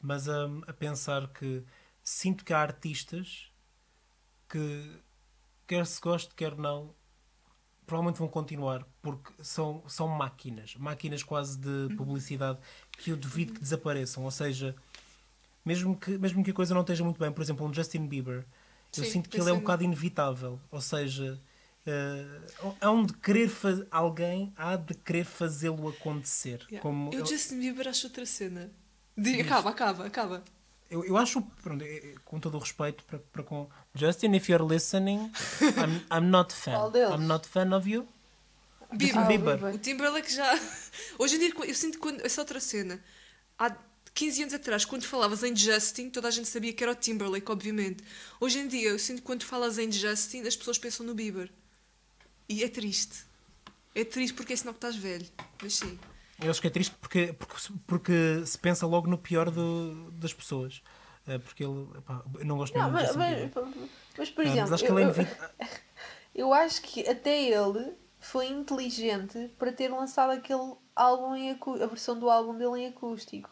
[0.00, 1.62] mas hum, a pensar que
[2.02, 3.50] sinto que há artistas
[4.48, 5.00] que,
[5.66, 6.94] quer se goste, quer não,
[7.86, 12.58] provavelmente vão continuar, porque são, são máquinas, máquinas quase de publicidade,
[12.92, 14.24] que eu duvido que desapareçam.
[14.24, 14.74] Ou seja,
[15.64, 18.44] mesmo que, mesmo que a coisa não esteja muito bem, por exemplo, um Justin Bieber,
[18.96, 20.60] eu Sim, sinto que ele é um bocado inevitável.
[20.70, 21.40] Ou seja,
[21.86, 22.24] eh,
[22.80, 23.82] há um de querer faz...
[23.90, 26.60] alguém há de querer fazê-lo acontecer.
[26.70, 26.80] Yeah.
[26.80, 28.70] Como eu, eu, Justin Bieber, acho outra cena.
[29.16, 30.44] Diga, acaba, acaba, acaba.
[30.90, 34.48] eu, eu acho, pronto, eh, eh, com todo o respeito para, para com Justin, if
[34.48, 36.92] you're listening, I'm, I'm not fan.
[37.12, 38.08] I'm not fan of you.
[38.92, 39.18] Bieber.
[39.18, 39.56] Ah, o Bieber.
[39.56, 39.74] Bieber.
[39.74, 40.58] O Timberlake já.
[41.18, 42.24] Hoje em dia, eu sinto quando.
[42.24, 43.02] Essa outra cena.
[43.58, 43.76] Há
[44.14, 47.50] 15 anos atrás, quando falavas em Justin, toda a gente sabia que era o Timberlake,
[47.50, 48.02] obviamente.
[48.40, 51.50] Hoje em dia, eu sinto que quando falas em Justin, as pessoas pensam no Bieber.
[52.48, 53.24] E é triste.
[53.94, 55.26] É triste porque é sinal que estás velho.
[55.62, 55.98] Mas sim.
[56.42, 60.10] Eu acho que é triste porque, porque, se- porque se pensa logo no pior do-
[60.12, 60.82] das pessoas.
[61.26, 61.88] Eh, Porque ele.
[61.96, 63.52] epá, eu não gosto Não, mesmo de mas, mas,
[64.18, 65.26] mas, por Ah, exemplo, mas acho que eu, ele é
[66.34, 72.18] eu- acho que até ele foi inteligente para ter lançado aquele álbum em a versão
[72.18, 73.48] do álbum dele em acústico.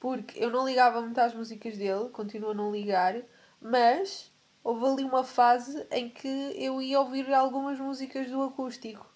[0.00, 3.14] Porque eu não ligava muito às músicas dele, continuo a não ligar,
[3.60, 4.32] mas
[4.64, 9.06] houve ali uma fase em que eu ia ouvir algumas músicas do acústico.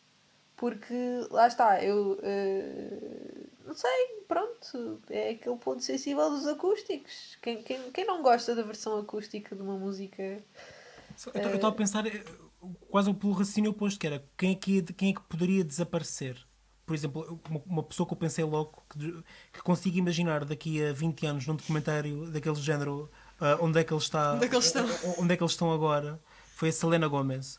[0.57, 0.95] Porque
[1.31, 7.39] lá está, eu eh, não sei, pronto, é aquele ponto sensível dos acústicos.
[7.41, 10.43] Quem, quem, quem não gosta da versão acústica de uma música Eu
[11.17, 12.25] estou- estou a pensar eh,
[12.91, 16.37] quase pelo raciocínio oposto, que era quem é que, quem é que poderia desaparecer?
[16.85, 20.93] Por exemplo, uma, uma pessoa que eu pensei logo que, que consigo imaginar daqui a
[20.93, 24.55] 20 anos num documentário daquele género ah, onde é que ele está Onde é que
[24.55, 24.87] eles estão?
[25.19, 26.21] onde é que eles estão agora
[26.55, 27.59] foi a Selena Gomez.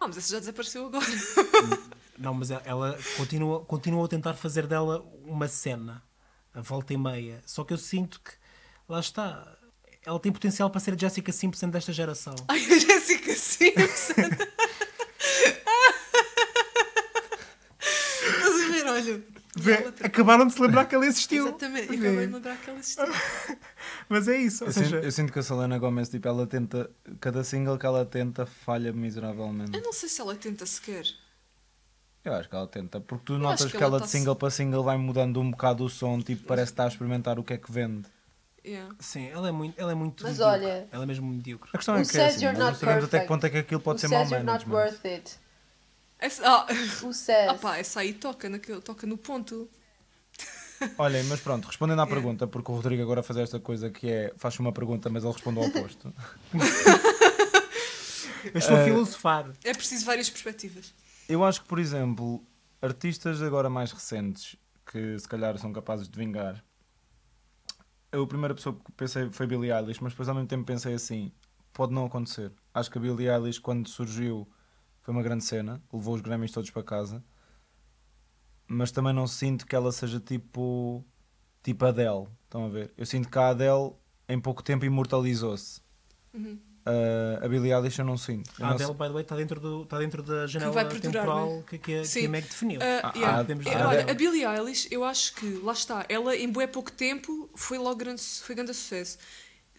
[0.00, 1.06] Ah, mas essa já desapareceu agora.
[2.18, 6.02] Não, mas ela- continua, continua a tentar fazer dela uma cena,
[6.52, 7.42] a volta e meia.
[7.46, 8.32] Só que eu sinto que,
[8.88, 9.56] lá está,
[10.04, 12.34] ela tem potencial para ser a Jessica Simpson desta geração.
[12.48, 14.28] Ai, a Jessica Simpson.
[18.44, 19.22] Olha, vê, ela
[19.60, 21.46] tra- acabaram de se lembrar que ele existiu.
[21.48, 22.08] Exatamente, e Vê.
[22.08, 23.04] acabei de lembrar que ela existiu.
[24.08, 24.64] Mas é isso.
[24.64, 26.90] Ou Eu, seja, sinto, eu sinto que a Selena Gomez, tipo, ela tenta.
[27.20, 29.76] Cada single que ela tenta falha miseravelmente.
[29.76, 31.04] Eu não sei se ela tenta sequer.
[32.24, 34.10] Eu acho que ela tenta, porque tu acho notas que que, ela ela tá de
[34.10, 37.38] single para single vai mudando um bocado o som, tipo, parece que está a experimentar
[37.38, 38.08] o que é que vende.
[38.66, 38.94] Yeah.
[38.98, 40.64] sim, ela é muito, ela é muito Mas medíocre.
[40.64, 41.68] olha- Ela é mesmo medíocre.
[41.74, 43.96] A questão é que é assim, não sabemos até que ponto é que aquilo pode
[43.96, 45.36] Who ser mau not worth it?
[46.24, 46.66] Essa,
[47.02, 47.50] Who says?
[47.50, 49.68] ah pá, essa aí toca, naquele, toca no ponto.
[50.98, 52.06] Olhem, mas pronto, respondendo à É.
[52.06, 55.32] pergunta, porque o Rodrigo agora faz esta coisa que é, faz uma pergunta, mas ele
[55.32, 56.12] responde ao oposto.
[58.52, 59.50] Eu estou a Eh, filosofar.
[59.64, 60.92] É preciso várias perspectivas.
[61.28, 62.42] Eu acho que, por exemplo,
[62.82, 64.56] artistas agora mais recentes
[64.90, 66.62] que se calhar são capazes de vingar.
[68.12, 70.94] Eu, a primeira pessoa que pensei foi Billie Eilish, mas depois ao mesmo tempo pensei
[70.94, 71.32] assim:
[71.72, 72.52] pode não acontecer.
[72.72, 74.46] Acho que a Billie Eilish, quando surgiu,
[75.04, 77.22] foi uma grande cena, levou os Grammys todos para casa,
[78.66, 81.04] mas também não sinto que ela seja tipo,
[81.62, 82.26] tipo Adele.
[82.44, 82.92] Estão a ver?
[82.96, 83.92] Eu sinto que a Adele
[84.28, 85.80] em pouco tempo imortalizou-se.
[86.32, 86.58] Uhum.
[86.86, 88.50] Uh, a Billie Eilish eu não sinto.
[88.58, 90.70] Eu A não Adele, sei- by the way, está dentro, do, está dentro da janela
[90.72, 91.62] vai perdurar, temporal não é?
[91.62, 92.80] que, que, a- que a Meg definiu.
[92.82, 93.34] Ah, Ah, yeah.
[93.34, 96.66] ah, podemos É, olha, a Billie Eilish, eu acho que, lá está, ela em bué
[96.66, 99.16] pouco tempo foi logo grande, foi grande sucesso.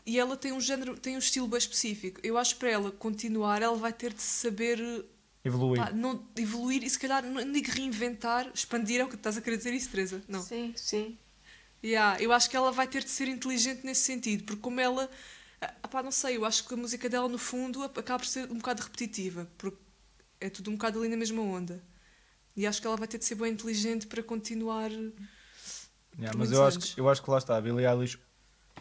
[0.06, 2.20] E ela tem um género, tem um estilo bem específico.
[2.24, 4.80] Eu acho que para ela continuar, ela vai ter de saber
[5.46, 5.86] Evoluir.
[5.86, 9.42] pá, não, evoluir e se calhar não digo reinventar, expandir, é o que estás a
[9.42, 10.24] querer dizer isso, Teresa?
[10.28, 10.42] Não.
[10.42, 11.18] Sim, sim.
[11.84, 15.08] Yeah, eu acho que ela vai ter de ser inteligente nesse sentido, porque como ela,
[15.62, 18.52] ah, pá, não sei, eu acho que a música dela no fundo acaba por ser
[18.52, 19.78] um bocado repetitiva, porque
[20.42, 21.84] é tudo um bocado ali na mesma onda.
[22.56, 24.90] E acho que ela vai ter de ser bem inteligente para continuar.
[24.90, 28.18] Yeah, mas eu acho, que, eu acho que lá está, a Billie Eilish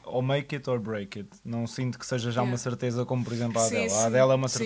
[0.05, 1.29] ou make it or break it.
[1.45, 2.49] Não sinto que seja já Yeah.
[2.51, 3.91] uma certeza como, por exemplo, a Sim, Adele.
[3.91, 4.65] sim, A Adele é uma sim.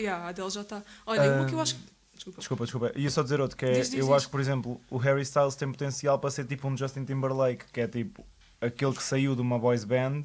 [0.00, 0.82] Yeah, a Adele já está.
[1.06, 1.94] Olha, uma que eu acho que.
[2.14, 2.38] Desculpa.
[2.38, 2.92] Desculpa, desculpa.
[2.96, 4.14] Ia só dizer outro, que é, Diz, diz, eu diz.
[4.14, 7.64] acho que, por exemplo, o Harry Styles tem potencial para ser tipo um Justin Timberlake,
[7.72, 8.24] que é tipo
[8.60, 10.22] aquele que saiu de uma boys band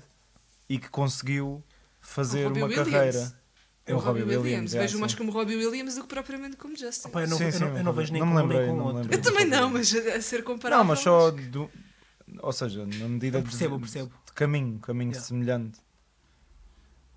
[0.70, 1.64] e que conseguiu
[2.00, 2.90] fazer uma Williams.
[2.92, 3.40] carreira.
[3.88, 4.76] É o Robbie Williams.
[4.76, 5.00] é, Vejo sim.
[5.00, 7.08] mais como Robbie Williams do que propriamente como Justin.
[7.08, 8.48] Opa, eu não, Sim, eu sim, não, eu não vejo nem Robbie- com não um
[8.48, 9.02] me nem lembrei, com o não me outro.
[9.02, 9.20] lembrei.
[9.20, 10.78] eu também não, mas a ser comparável.
[10.84, 11.72] Não, mas só do,
[12.40, 14.14] ou seja, na medida Eu percebo, eu de, percebo.
[14.28, 15.28] de caminho, caminho Yeah.
[15.28, 15.80] semelhante.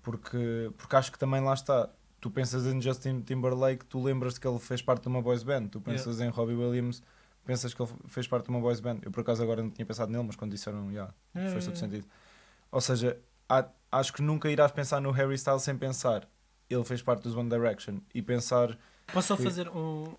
[0.01, 1.89] Porque, porque acho que também lá está.
[2.23, 5.67] Tu pensas em Justin Timberlake, tu lembras-te que ele fez parte de uma boys band.
[5.67, 7.03] Tu pensas em Robbie Williams,
[7.43, 8.99] pensas que ele fez parte de uma boys band.
[9.01, 11.77] Eu por acaso agora não tinha pensado nele, mas quando disseram, yeah, faz todo É.
[11.79, 12.07] sentido.
[12.71, 16.25] Ou seja, há- acho que nunca irás pensar no Harry Styles sem pensar.
[16.69, 18.77] Ele fez parte dos One Direction e pensar.
[19.11, 20.15] Posso só fazer um,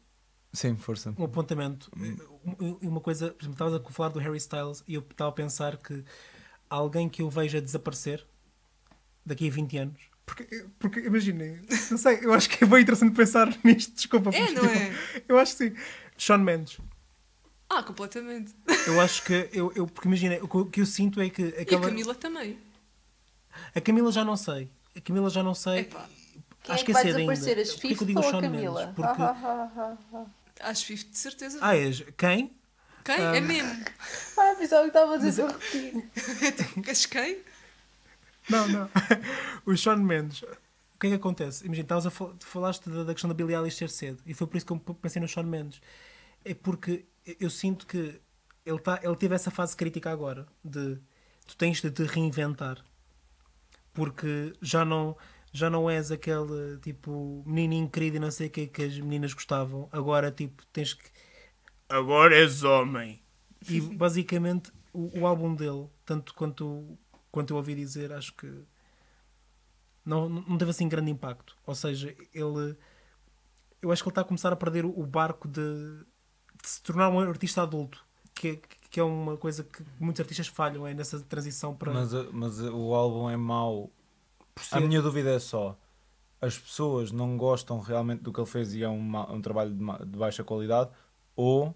[0.53, 1.15] Sim, força.
[1.17, 1.91] um apontamento?
[1.97, 5.33] Um- Uma coisa, por exemplo, estavas a falar do Harry Styles e eu estava a
[5.33, 6.05] pensar que
[6.69, 8.27] alguém que eu veja desaparecer
[9.25, 10.13] daqui a 20 anos.
[10.27, 11.61] Porque, porque imaginem,
[11.91, 14.31] não sei, eu acho que é bem interessante pensar nisto, desculpa.
[14.35, 15.23] É, não tipo, é?
[15.29, 15.77] Eu acho que sim.
[16.17, 16.79] Sean Mendes.
[17.69, 18.55] Ah, completamente.
[18.87, 21.63] Eu acho que, eu, eu, porque imagina, o que eu- sinto é que E a
[21.63, 21.83] aquela.
[21.89, 22.59] Camila também.
[23.75, 24.71] A Camila já não sei.
[24.97, 25.81] A Camila já não sei.
[25.81, 26.09] Epá,
[26.63, 27.33] Quem acho é que é vai ainda.
[27.33, 27.55] As Porquê
[27.89, 28.81] que eu Fifth digo ou a Shawn Camila?
[28.81, 28.95] Mendes?
[28.95, 30.27] Porque- Ah, ah, ah, ah,
[30.61, 30.71] ah.
[30.71, 31.59] às 50, de certeza.
[31.61, 32.51] Ah, és quem?
[33.05, 33.17] Quem?
[33.17, 33.37] Ah.
[33.37, 33.85] É mesmo.
[34.39, 36.11] Ah, pensava que estava a dizer para repetir.
[36.83, 37.39] Queres quem?
[38.49, 38.89] Não, não.
[39.67, 40.43] o Sean Mendes.
[40.43, 41.65] O que é que acontece?
[41.65, 44.47] Imagina, estavas a fal falaste da, da questão da Billie Eilish ser cedo e foi
[44.47, 45.81] por isso que eu pensei no Sean Mendes.
[46.45, 47.07] É porque
[47.41, 48.21] eu sinto que
[48.65, 50.99] ele, tá, ele teve essa fase crítica agora de
[51.47, 52.83] tu tens de te reinventar
[53.93, 55.17] porque já não
[55.53, 59.33] já não és aquele tipo menininho querido e não sei o que que as meninas
[59.35, 61.05] gostavam agora tipo tens que
[61.89, 63.23] agora és homem
[63.69, 66.99] e basicamente o, o álbum dele tanto quanto
[67.35, 68.47] quanto eu ouvi dizer acho que
[70.05, 72.77] não, não teve assim grande impacto ou seja ele
[73.83, 75.61] eu acho que ele está a começar a perder o barco de,
[76.63, 80.47] de se tornar um artista adulto que, é- que é uma coisa que muitos artistas
[80.49, 83.91] falham é nessa transição para Mas, mas o álbum é mau.
[84.71, 85.77] A minha dúvida é só:
[86.41, 89.79] as pessoas não gostam realmente do que ele fez e é um, um trabalho de,
[90.07, 90.91] de baixa qualidade,
[91.37, 91.75] ou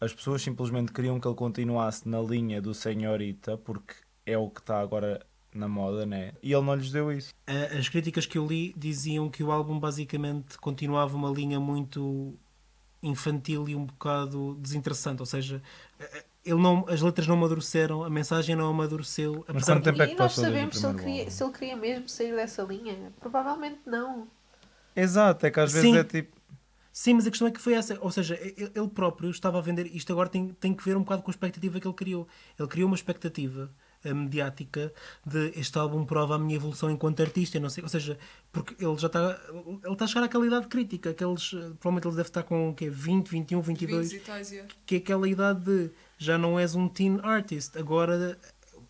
[0.00, 3.94] as pessoas simplesmente queriam que ele continuasse na linha do Senhorita, porque
[4.32, 6.32] é o que está agora na moda, né?
[6.42, 7.32] E ele não lhes deu isso.
[7.78, 12.34] As críticas que eu li diziam que o álbum basicamente continuava uma linha muito
[13.02, 15.62] infantil e um bocado desinteressante, ou seja,
[16.00, 20.02] eh, ele não, as letras não amadureceram, a mensagem não amadureceu, apesar quanto de- tempo
[20.02, 22.08] é que E nós passou desde o sabemos se ele, queria, se ele queria mesmo
[22.08, 23.12] sair dessa linha.
[23.20, 24.26] Provavelmente não.
[24.94, 25.92] Exato, é que às Sim.
[25.92, 26.36] vezes é tipo.
[26.92, 29.86] Sim, mas a questão é que foi essa, ou seja, ele próprio estava a vender,
[29.94, 32.26] isto agora tem, tem que ver um bocado com a expectativa que ele criou.
[32.58, 34.92] Ele criou uma expectativa eh, mediática
[35.26, 38.18] de este álbum prova a minha evolução enquanto artista, não sei, ou seja,
[38.52, 39.40] porque ele já está
[39.84, 42.74] ele está a chegar àquela idade crítica, aqueles, eh, provavelmente ele deve estar com o
[42.74, 42.88] quê?
[42.88, 44.74] 20, 21, 22, 20 e tais, yeah.
[44.86, 48.38] que é aquela idade de já não és um teen artist, agora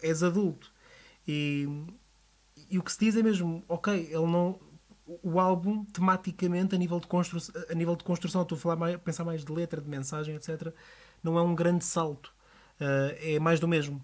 [0.03, 0.73] és adulto.
[1.27, 1.69] E,
[2.71, 4.59] e o que se diz é mesmo, ok, ele não.
[5.23, 8.97] O álbum, tematicamente, a nível de construção, a nível de construção estou a falar mais,
[8.99, 10.71] pensar mais de letra, de mensagem, etc.,
[11.23, 12.31] não é um grande salto.
[12.81, 14.03] Ah, é mais do mesmo.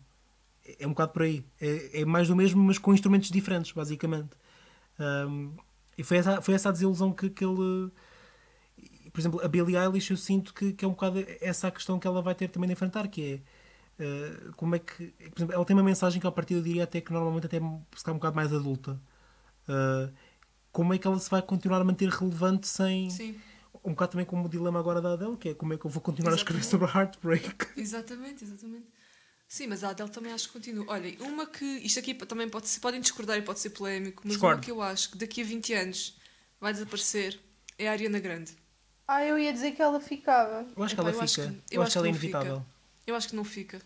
[0.79, 1.45] É um bocado por aí.
[1.61, 4.31] É, é mais do mesmo, mas com instrumentos diferentes, basicamente.
[4.99, 5.55] Um,
[5.97, 7.91] e foi essa, foi essa a desilusão que, que ele.
[9.13, 11.99] Por exemplo, a Billie Eilish, eu sinto que, que é um bocado essa a questão
[11.99, 13.43] que ela vai ter também de enfrentar, que
[13.99, 14.05] é.
[14.49, 15.07] uh, como é que.
[15.31, 17.59] Por exemplo, ela tem uma mensagem que, a partir eu diria até que normalmente até
[17.61, 19.01] se um bocado mais adulta.
[19.69, 20.13] Uh,
[20.73, 23.09] como é que ela se vai continuar a manter relevante sem.
[23.09, 23.41] Sim,
[23.85, 25.91] Um bocado também como o dilema agora da Adele, que é como é que eu
[25.91, 26.85] vou continuar a escrever Exatamente.
[26.85, 27.81] sobre Heartbreak.
[27.81, 28.87] exatamente, exatamente.
[29.55, 30.85] Sim, mas a Adele também acho que continua.
[30.89, 31.65] Olhem, uma que.
[31.65, 32.81] Isto aqui também pode ser.
[32.81, 34.57] Podem discordar e pode ser polémico, mas Discordo.
[34.57, 36.19] uma que eu acho que daqui a 20 anos
[36.61, 37.39] vai desaparecer
[37.79, 38.51] é a Ariana Grande.
[39.07, 40.67] Ah, eu ia dizer que ela ficava.
[40.77, 41.49] Eu acho que Epá, ela eu acho fica.
[41.69, 42.27] que- eu acho que ela é não fica.
[42.39, 42.67] inevitável.
[43.07, 43.81] Eu acho que não fica.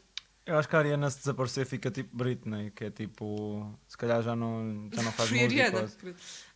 [0.48, 3.70] Eu acho que a Ariana se desaparecer fica tipo Britney, que é tipo.
[3.86, 5.44] Se calhar já não, já não faz música.
[5.44, 5.80] Ariana.
[5.82, 5.86] Não,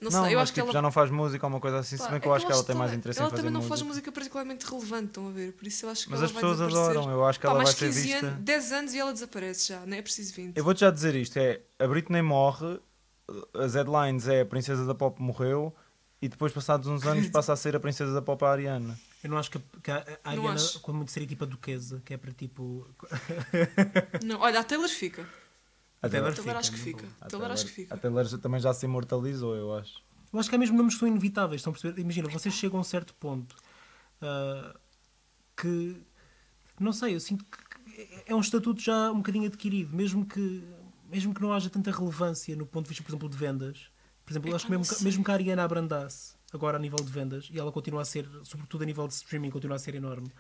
[0.01, 0.73] Não, sei, eu mas acho que tipo, ela.
[0.73, 2.47] já não faz música ou uma coisa assim, Pá, se bem que é eu acho
[2.47, 3.77] que ela tem mais interesse ela em fazer também não música.
[3.77, 5.53] faz música particularmente relevante, estão a ver?
[5.53, 7.63] Por isso eu acho que Mas ela as pessoas adoram, eu acho que Pá, ela
[7.65, 8.27] vai ser 15 vista.
[8.27, 10.57] anos, 10 anos e ela desaparece já, não é preciso 20.
[10.57, 12.81] Eu vou-te já dizer isto: é a Britney morre,
[13.55, 15.75] as headlines é a Princesa da Pop morreu,
[16.23, 18.99] e depois, passados uns anos, passa a ser a Princesa da Pop a Ariana.
[19.23, 20.81] Eu não acho que, que a, a Ariana, acho.
[20.81, 22.87] quando muito seria tipo a duquesa, que é para tipo.
[24.25, 25.27] Não, olha, a Taylor fica.
[26.03, 27.07] A Taylor A Taylor acho que fica.
[27.21, 27.95] a Taylor acho que fica.
[27.95, 30.03] a Taylor também já se imortalizou, eu acho.
[30.33, 32.01] Eu acho que há mesmo nomes que são inevitáveis, estão a perceber?
[32.01, 33.55] Imagina, vocês chegam a um certo ponto
[34.21, 34.75] ah,
[35.57, 35.97] que.
[36.81, 40.65] Não sei, eu sinto que é um estatuto já um bocadinho adquirido, mesmo que,
[41.09, 43.87] mesmo que não haja tanta relevância no ponto de vista, por exemplo, de vendas.
[44.25, 46.99] Por exemplo, eu acho que mesmo, que- mesmo que a Ariana abrandasse agora a nível
[46.99, 49.95] de vendas e ela continua a ser, sobretudo a nível de streaming, continua a ser
[49.95, 50.31] enorme.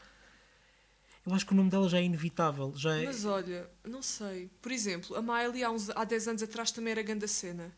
[1.25, 2.72] Eu acho que o nome dela já é inevitável.
[2.77, 4.51] Já é, Mas olha, não sei.
[4.61, 7.72] Por exemplo, a Miley há, uns, há 10 anos atrás também era grande a cena.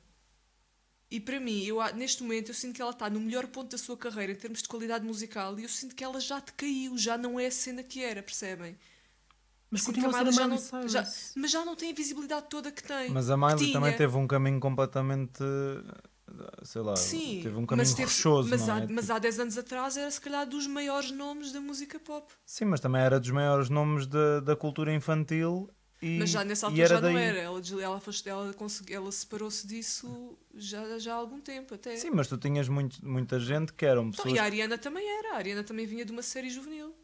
[1.10, 3.78] E para mim, eu, neste momento, eu sinto que ela está no melhor ponto da
[3.78, 7.16] sua carreira em termos de qualidade musical e eu sinto que ela já decaiu, já
[7.18, 8.76] não é a cena que era, percebem?
[9.70, 11.90] mas Sinto continua a ser a Miley Miley já não, já- mas já não tem
[11.92, 13.10] a visibilidade toda que tem.
[13.10, 15.44] Mas a Miley também teve um caminho completamente.
[16.62, 18.86] Sei lá, Sim, teve um caminho mas, teve- rochoso, mas, não há, é?
[18.88, 22.32] mas Tipo, há 10 anos atrás era se calhar dos maiores nomes da música pop.
[22.46, 25.68] Sim, mas também era dos maiores nomes da, da cultura infantil
[26.02, 27.12] e, Mas já nessa altura já daí.
[27.14, 27.38] não era.
[27.38, 28.54] Ela, ela, ela,
[28.90, 31.96] ela separou-se disso já, já há algum tempo até.
[31.96, 34.34] Sim, mas tu tinhas muito, muita gente que eram Então, pessoas.
[34.34, 35.34] e a Ariana também era.
[35.34, 36.94] A Ariana também vinha de uma série juvenil.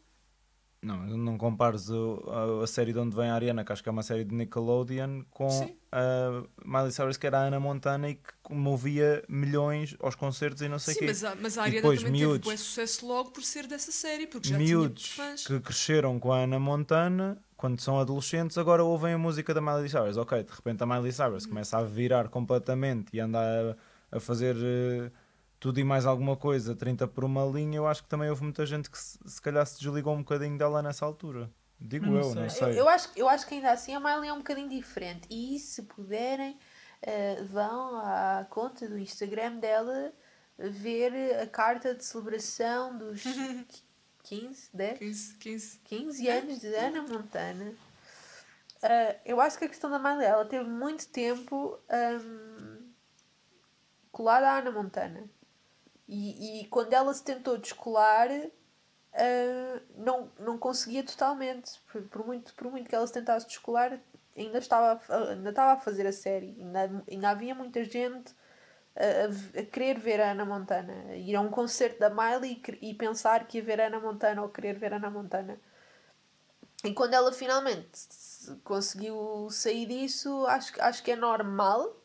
[0.83, 2.23] Não, não compares o-
[2.59, 4.33] a, a série de onde vem a Ariana, que acho que é uma série de
[4.33, 5.75] Nickelodeon, com Sim.
[5.91, 10.67] a Miley Cyrus, que era a Ana Montana e que movia milhões aos concertos e
[10.67, 11.05] não sei o quê.
[11.05, 12.47] mas a, mas a Ariana depois, também miúdos.
[12.47, 15.45] teve sucesso logo por ser dessa série, porque já Miúdos tinha fãs.
[15.45, 19.87] que cresceram com a Ana Montana, quando são adolescentes, agora ouvem a música da Miley
[19.87, 20.17] Cyrus.
[20.17, 23.37] Ok, de repente a Miley Cyrus começa a virar completamente e anda
[24.11, 25.11] a, a fazer eh,
[25.61, 27.77] tudo e mais alguma coisa, 30 por uma linha.
[27.77, 30.57] Eu acho que também houve muita gente que se, se calhar se desligou um bocadinho
[30.57, 31.51] dela nessa altura.
[31.79, 32.35] Digo Eu não eu, sei.
[32.35, 32.79] não Eu, sei.
[32.79, 35.27] eu acho, eu acho que ainda assim a Miley é um bocadinho diferente.
[35.29, 36.57] E se puderem,
[37.03, 40.11] eh, vão à conta do Instagram dela
[40.57, 43.21] ver a carta de celebração dos
[44.23, 45.79] 15, 10, 15, 15.
[45.83, 47.71] 15 anos de Ana Montana.
[48.81, 52.79] Ah, eu acho que a questão da Miley, ela teve muito tempo ahm,
[54.11, 55.29] colada à Ana Montana.
[56.07, 58.29] E, e quando ela se tentou descolar,
[59.13, 61.79] ah, não, não conseguia totalmente.
[61.91, 63.99] Por, por muito, por muito que ela se tentasse descolar,
[64.37, 66.55] ainda estava, ainda estava a fazer a série.
[66.59, 68.33] Ainda, ainda havia muita gente
[68.95, 71.15] a, a querer ver a Ana Montana.
[71.15, 74.41] Ir a um concerto da Miley e, e pensar que ia ver a Ana Montana
[74.41, 75.59] ou querer ver a Ana Montana.
[76.83, 81.95] E quando ela finalmente se- conseguiu sair disso, acho, que- acho que é normal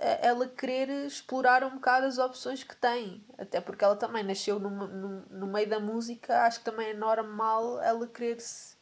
[0.00, 3.24] ela querer explorar um bocado as opções que tem.
[3.36, 6.94] Até porque ela também nasceu no, no, no meio da música, acho que também é
[6.94, 8.76] normal ela querer se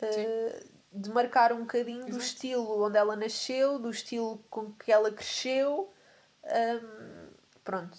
[0.00, 2.24] eh, demarcar um bocadinho do Exato.
[2.24, 5.92] estilo onde ela nasceu, do estilo com que ela cresceu.
[6.44, 7.28] Ahm,
[7.62, 7.98] pronto.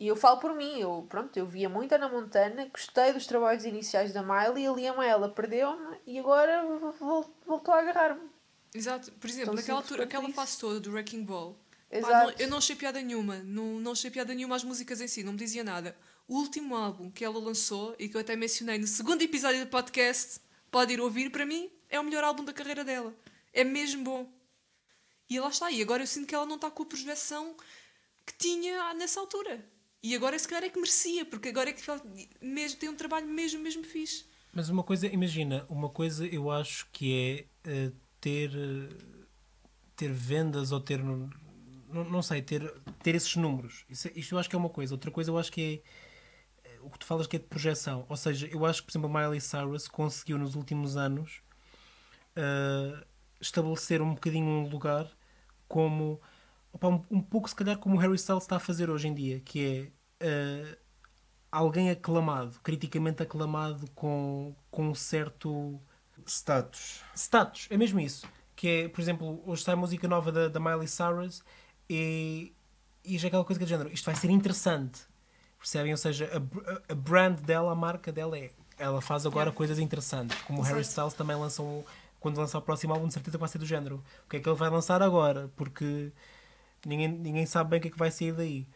[0.00, 3.64] E eu falo por mim, eu, pronto, eu via muito Ana Montana, gostei dos trabalhos
[3.64, 6.64] iniciais da Miley, ali a ela perdeu-me e agora
[7.00, 8.30] vol- voltou a agarrar-me.
[8.74, 9.10] Exato.
[9.12, 11.54] Por exemplo, naquela altura, aquela fase toda do Wrecking Ball.
[11.90, 12.26] pá, Exato.
[12.26, 13.38] não- eu não achei piada nenhuma.
[13.38, 15.96] Não, não achei piada nenhuma às músicas em si, não me dizia nada.
[16.26, 19.70] O último álbum que ela lançou e que eu até mencionei no segundo episódio do
[19.70, 20.40] podcast,
[20.70, 23.14] pode ir ouvir, para mim, é o melhor álbum da carreira dela.
[23.54, 24.30] É mesmo bom.
[25.30, 25.70] E lá está.
[25.70, 27.56] E agora eu sinto que ela não está com a projeção
[28.26, 29.64] que tinha nessa altura.
[30.02, 32.00] E agora, se calhar, é que merecia, porque agora é que ela
[32.40, 34.26] mesmo, tem um trabalho mesmo, mesmo fixe.
[34.52, 38.50] Mas uma coisa, imagina, uma coisa eu acho que é eh, ter,
[39.96, 41.30] ter vendas ou ter, não,
[42.04, 43.84] não sei, ter, ter esses números.
[43.88, 44.94] Isso, isto eu acho que é uma coisa.
[44.94, 45.82] Outra coisa eu acho que
[46.64, 48.06] é eh, o que tu falas que é de projeção.
[48.08, 51.42] Ou seja, eu acho que, por exemplo, a Miley Cyrus conseguiu nos últimos anos
[52.36, 53.04] eh,
[53.40, 55.10] estabelecer um bocadinho um lugar
[55.68, 56.20] como
[56.72, 59.14] opa, um, um pouco se calhar como o Harry Styles está a fazer hoje em
[59.14, 60.78] dia, que é eh,
[61.50, 65.80] alguém aclamado, criticamente aclamado com, com um certo
[66.30, 67.02] Status.
[67.14, 68.26] status, é mesmo isso.
[68.54, 71.42] Que é, por exemplo, hoje sai a música nova da, da Miley Cyrus
[71.88, 72.52] e,
[73.04, 75.00] e já é aquela coisa que é do género, isto vai ser interessante.
[75.58, 75.92] Percebem?
[75.92, 78.50] Ou seja, a, a brand dela, a marca dela é.
[78.78, 80.40] Ela faz agora coisas interessantes.
[80.42, 80.90] Como o Harry Exato.
[80.90, 81.82] Styles também lança um.
[82.20, 84.02] Quando lançar o próximo álbum, de certeza vai ser do género.
[84.24, 85.50] O que é que ele vai lançar agora?
[85.56, 86.12] Porque
[86.86, 88.66] ninguém, ninguém sabe bem o que é que vai sair daí.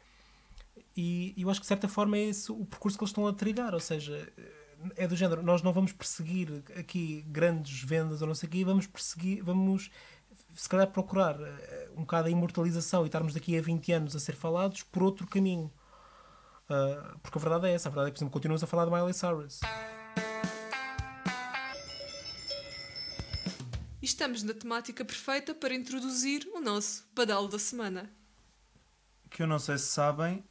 [0.96, 3.32] E eu acho que de certa forma é esse o percurso que eles estão a
[3.32, 4.28] trilhar, ou seja,
[4.97, 8.64] é do género, nós não vamos perseguir aqui grandes vendas ou não sei o quê,
[8.64, 9.91] vamos perseguir, vamos
[10.55, 14.20] se calhar procurar eh, um bocado a imortalização e estarmos daqui a 20 anos a
[14.20, 15.72] ser falados por outro caminho.
[16.72, 18.87] Ah, porque a verdade é essa, a verdade é que, por exemplo, continuamos a falar
[18.87, 19.61] de Miley Cyrus.
[24.01, 28.11] E estamos na temática perfeita para introduzir o nosso badalo da semana.
[29.30, 30.45] Que eu não sei se sabem,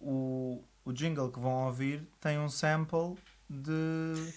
[0.00, 0.64] o, o
[0.96, 3.16] jingle que vão ouvir tem um sample
[3.48, 4.32] de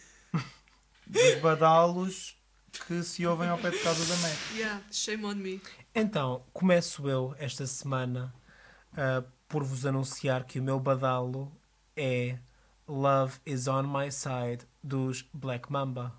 [1.07, 2.37] dos badalos
[2.85, 4.37] que se ouvem ao pé de casa da Mac.
[4.55, 5.61] Yeah, shame on me.
[5.95, 8.33] Então, começo eu esta semana
[8.95, 11.51] ah, por vos anunciar que o meu badalo
[11.95, 12.37] é
[12.87, 16.13] Love is on My Side dos Black Mamba.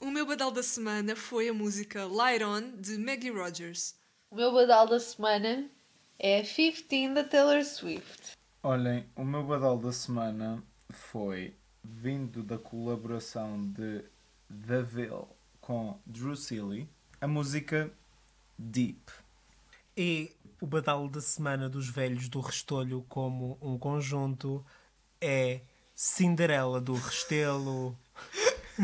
[0.00, 3.94] O meu badalo da semana foi a música Light On de Maggie Rogers.
[4.30, 5.70] O meu badal da semana
[6.18, 8.36] é 15 da Taylor Swift.
[8.66, 11.54] Olhem, o meu badal da semana foi
[11.84, 14.02] vindo da colaboração de
[14.48, 15.26] The Ville
[15.60, 16.88] com Drew Seeley,
[17.20, 17.92] a música
[18.58, 19.02] Deep.
[19.94, 24.64] E o badalo da semana dos velhos do Restolho como um conjunto
[25.20, 25.60] é
[25.94, 27.94] Cinderela do Restelo.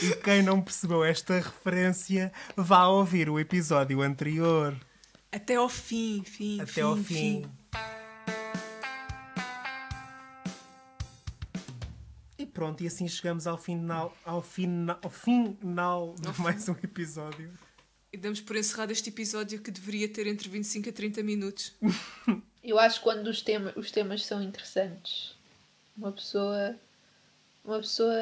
[0.00, 4.76] e quem não percebeu esta referência, vá ouvir o episódio anterior.
[5.32, 7.42] Até ao fim, fim, Até ao fim.
[7.42, 7.57] fim.
[12.58, 17.56] Pronto, e assim chegamos ao final, ao final, ao final de mais um episódio.
[18.12, 21.72] E damos por encerrado este episódio que deveria ter entre 25 a 30 minutos.
[22.64, 25.36] Eu acho que quando os, tema, os temas são interessantes,
[25.96, 26.74] uma pessoa,
[27.64, 28.12] uma pessoa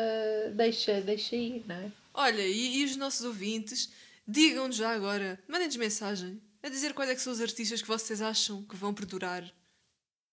[0.54, 1.90] deixa, deixa ir, não é?
[2.12, 3.90] Olha, e, e os nossos ouvintes,
[4.28, 8.20] digam-nos já agora, mandem-nos mensagem a dizer quais é que são os artistas que vocês
[8.20, 9.50] acham que vão perdurar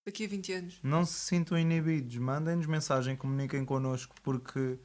[0.06, 0.80] daqui a 20 anos.
[0.84, 4.78] Não se sintam inibidos, mandem-nos mensagem, comuniquem connosco, porque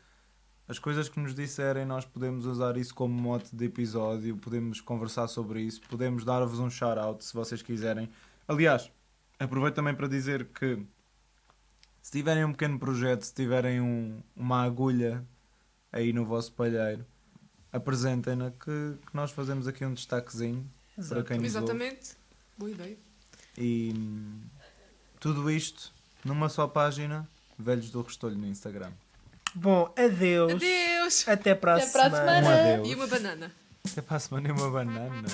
[0.67, 5.27] as coisas que nos disserem nós podemos usar isso como mote de episódio, podemos conversar
[5.29, 8.09] sobre isso, podemos dar-vos um shout-out se vocês quiserem.
[8.47, 8.91] Aliás,
[9.39, 10.85] aproveito também para dizer que
[12.03, 15.25] se tiverem um pequeno projeto, se tiverem um- uma agulha
[15.93, 17.05] aí no vosso palheiro,
[17.73, 20.71] apresentem-na que, que nós fazemos aqui um destaquezinho
[21.09, 21.65] para quem nos ouve.
[21.67, 22.17] Exatamente.
[22.57, 22.97] Boa ideia.
[23.57, 23.93] E
[25.21, 25.93] tudo isto
[26.25, 27.27] numa só página,
[27.59, 28.91] Velhos do Restolho no Instagram.
[29.55, 30.53] Bom, adeus.
[30.53, 31.29] Adeus!
[31.29, 32.39] Até para a Até para a semana.
[32.39, 32.73] Um semana.
[32.75, 32.89] adeus.
[32.89, 33.53] E uma banana.
[33.91, 35.29] Até para a semana e uma banana.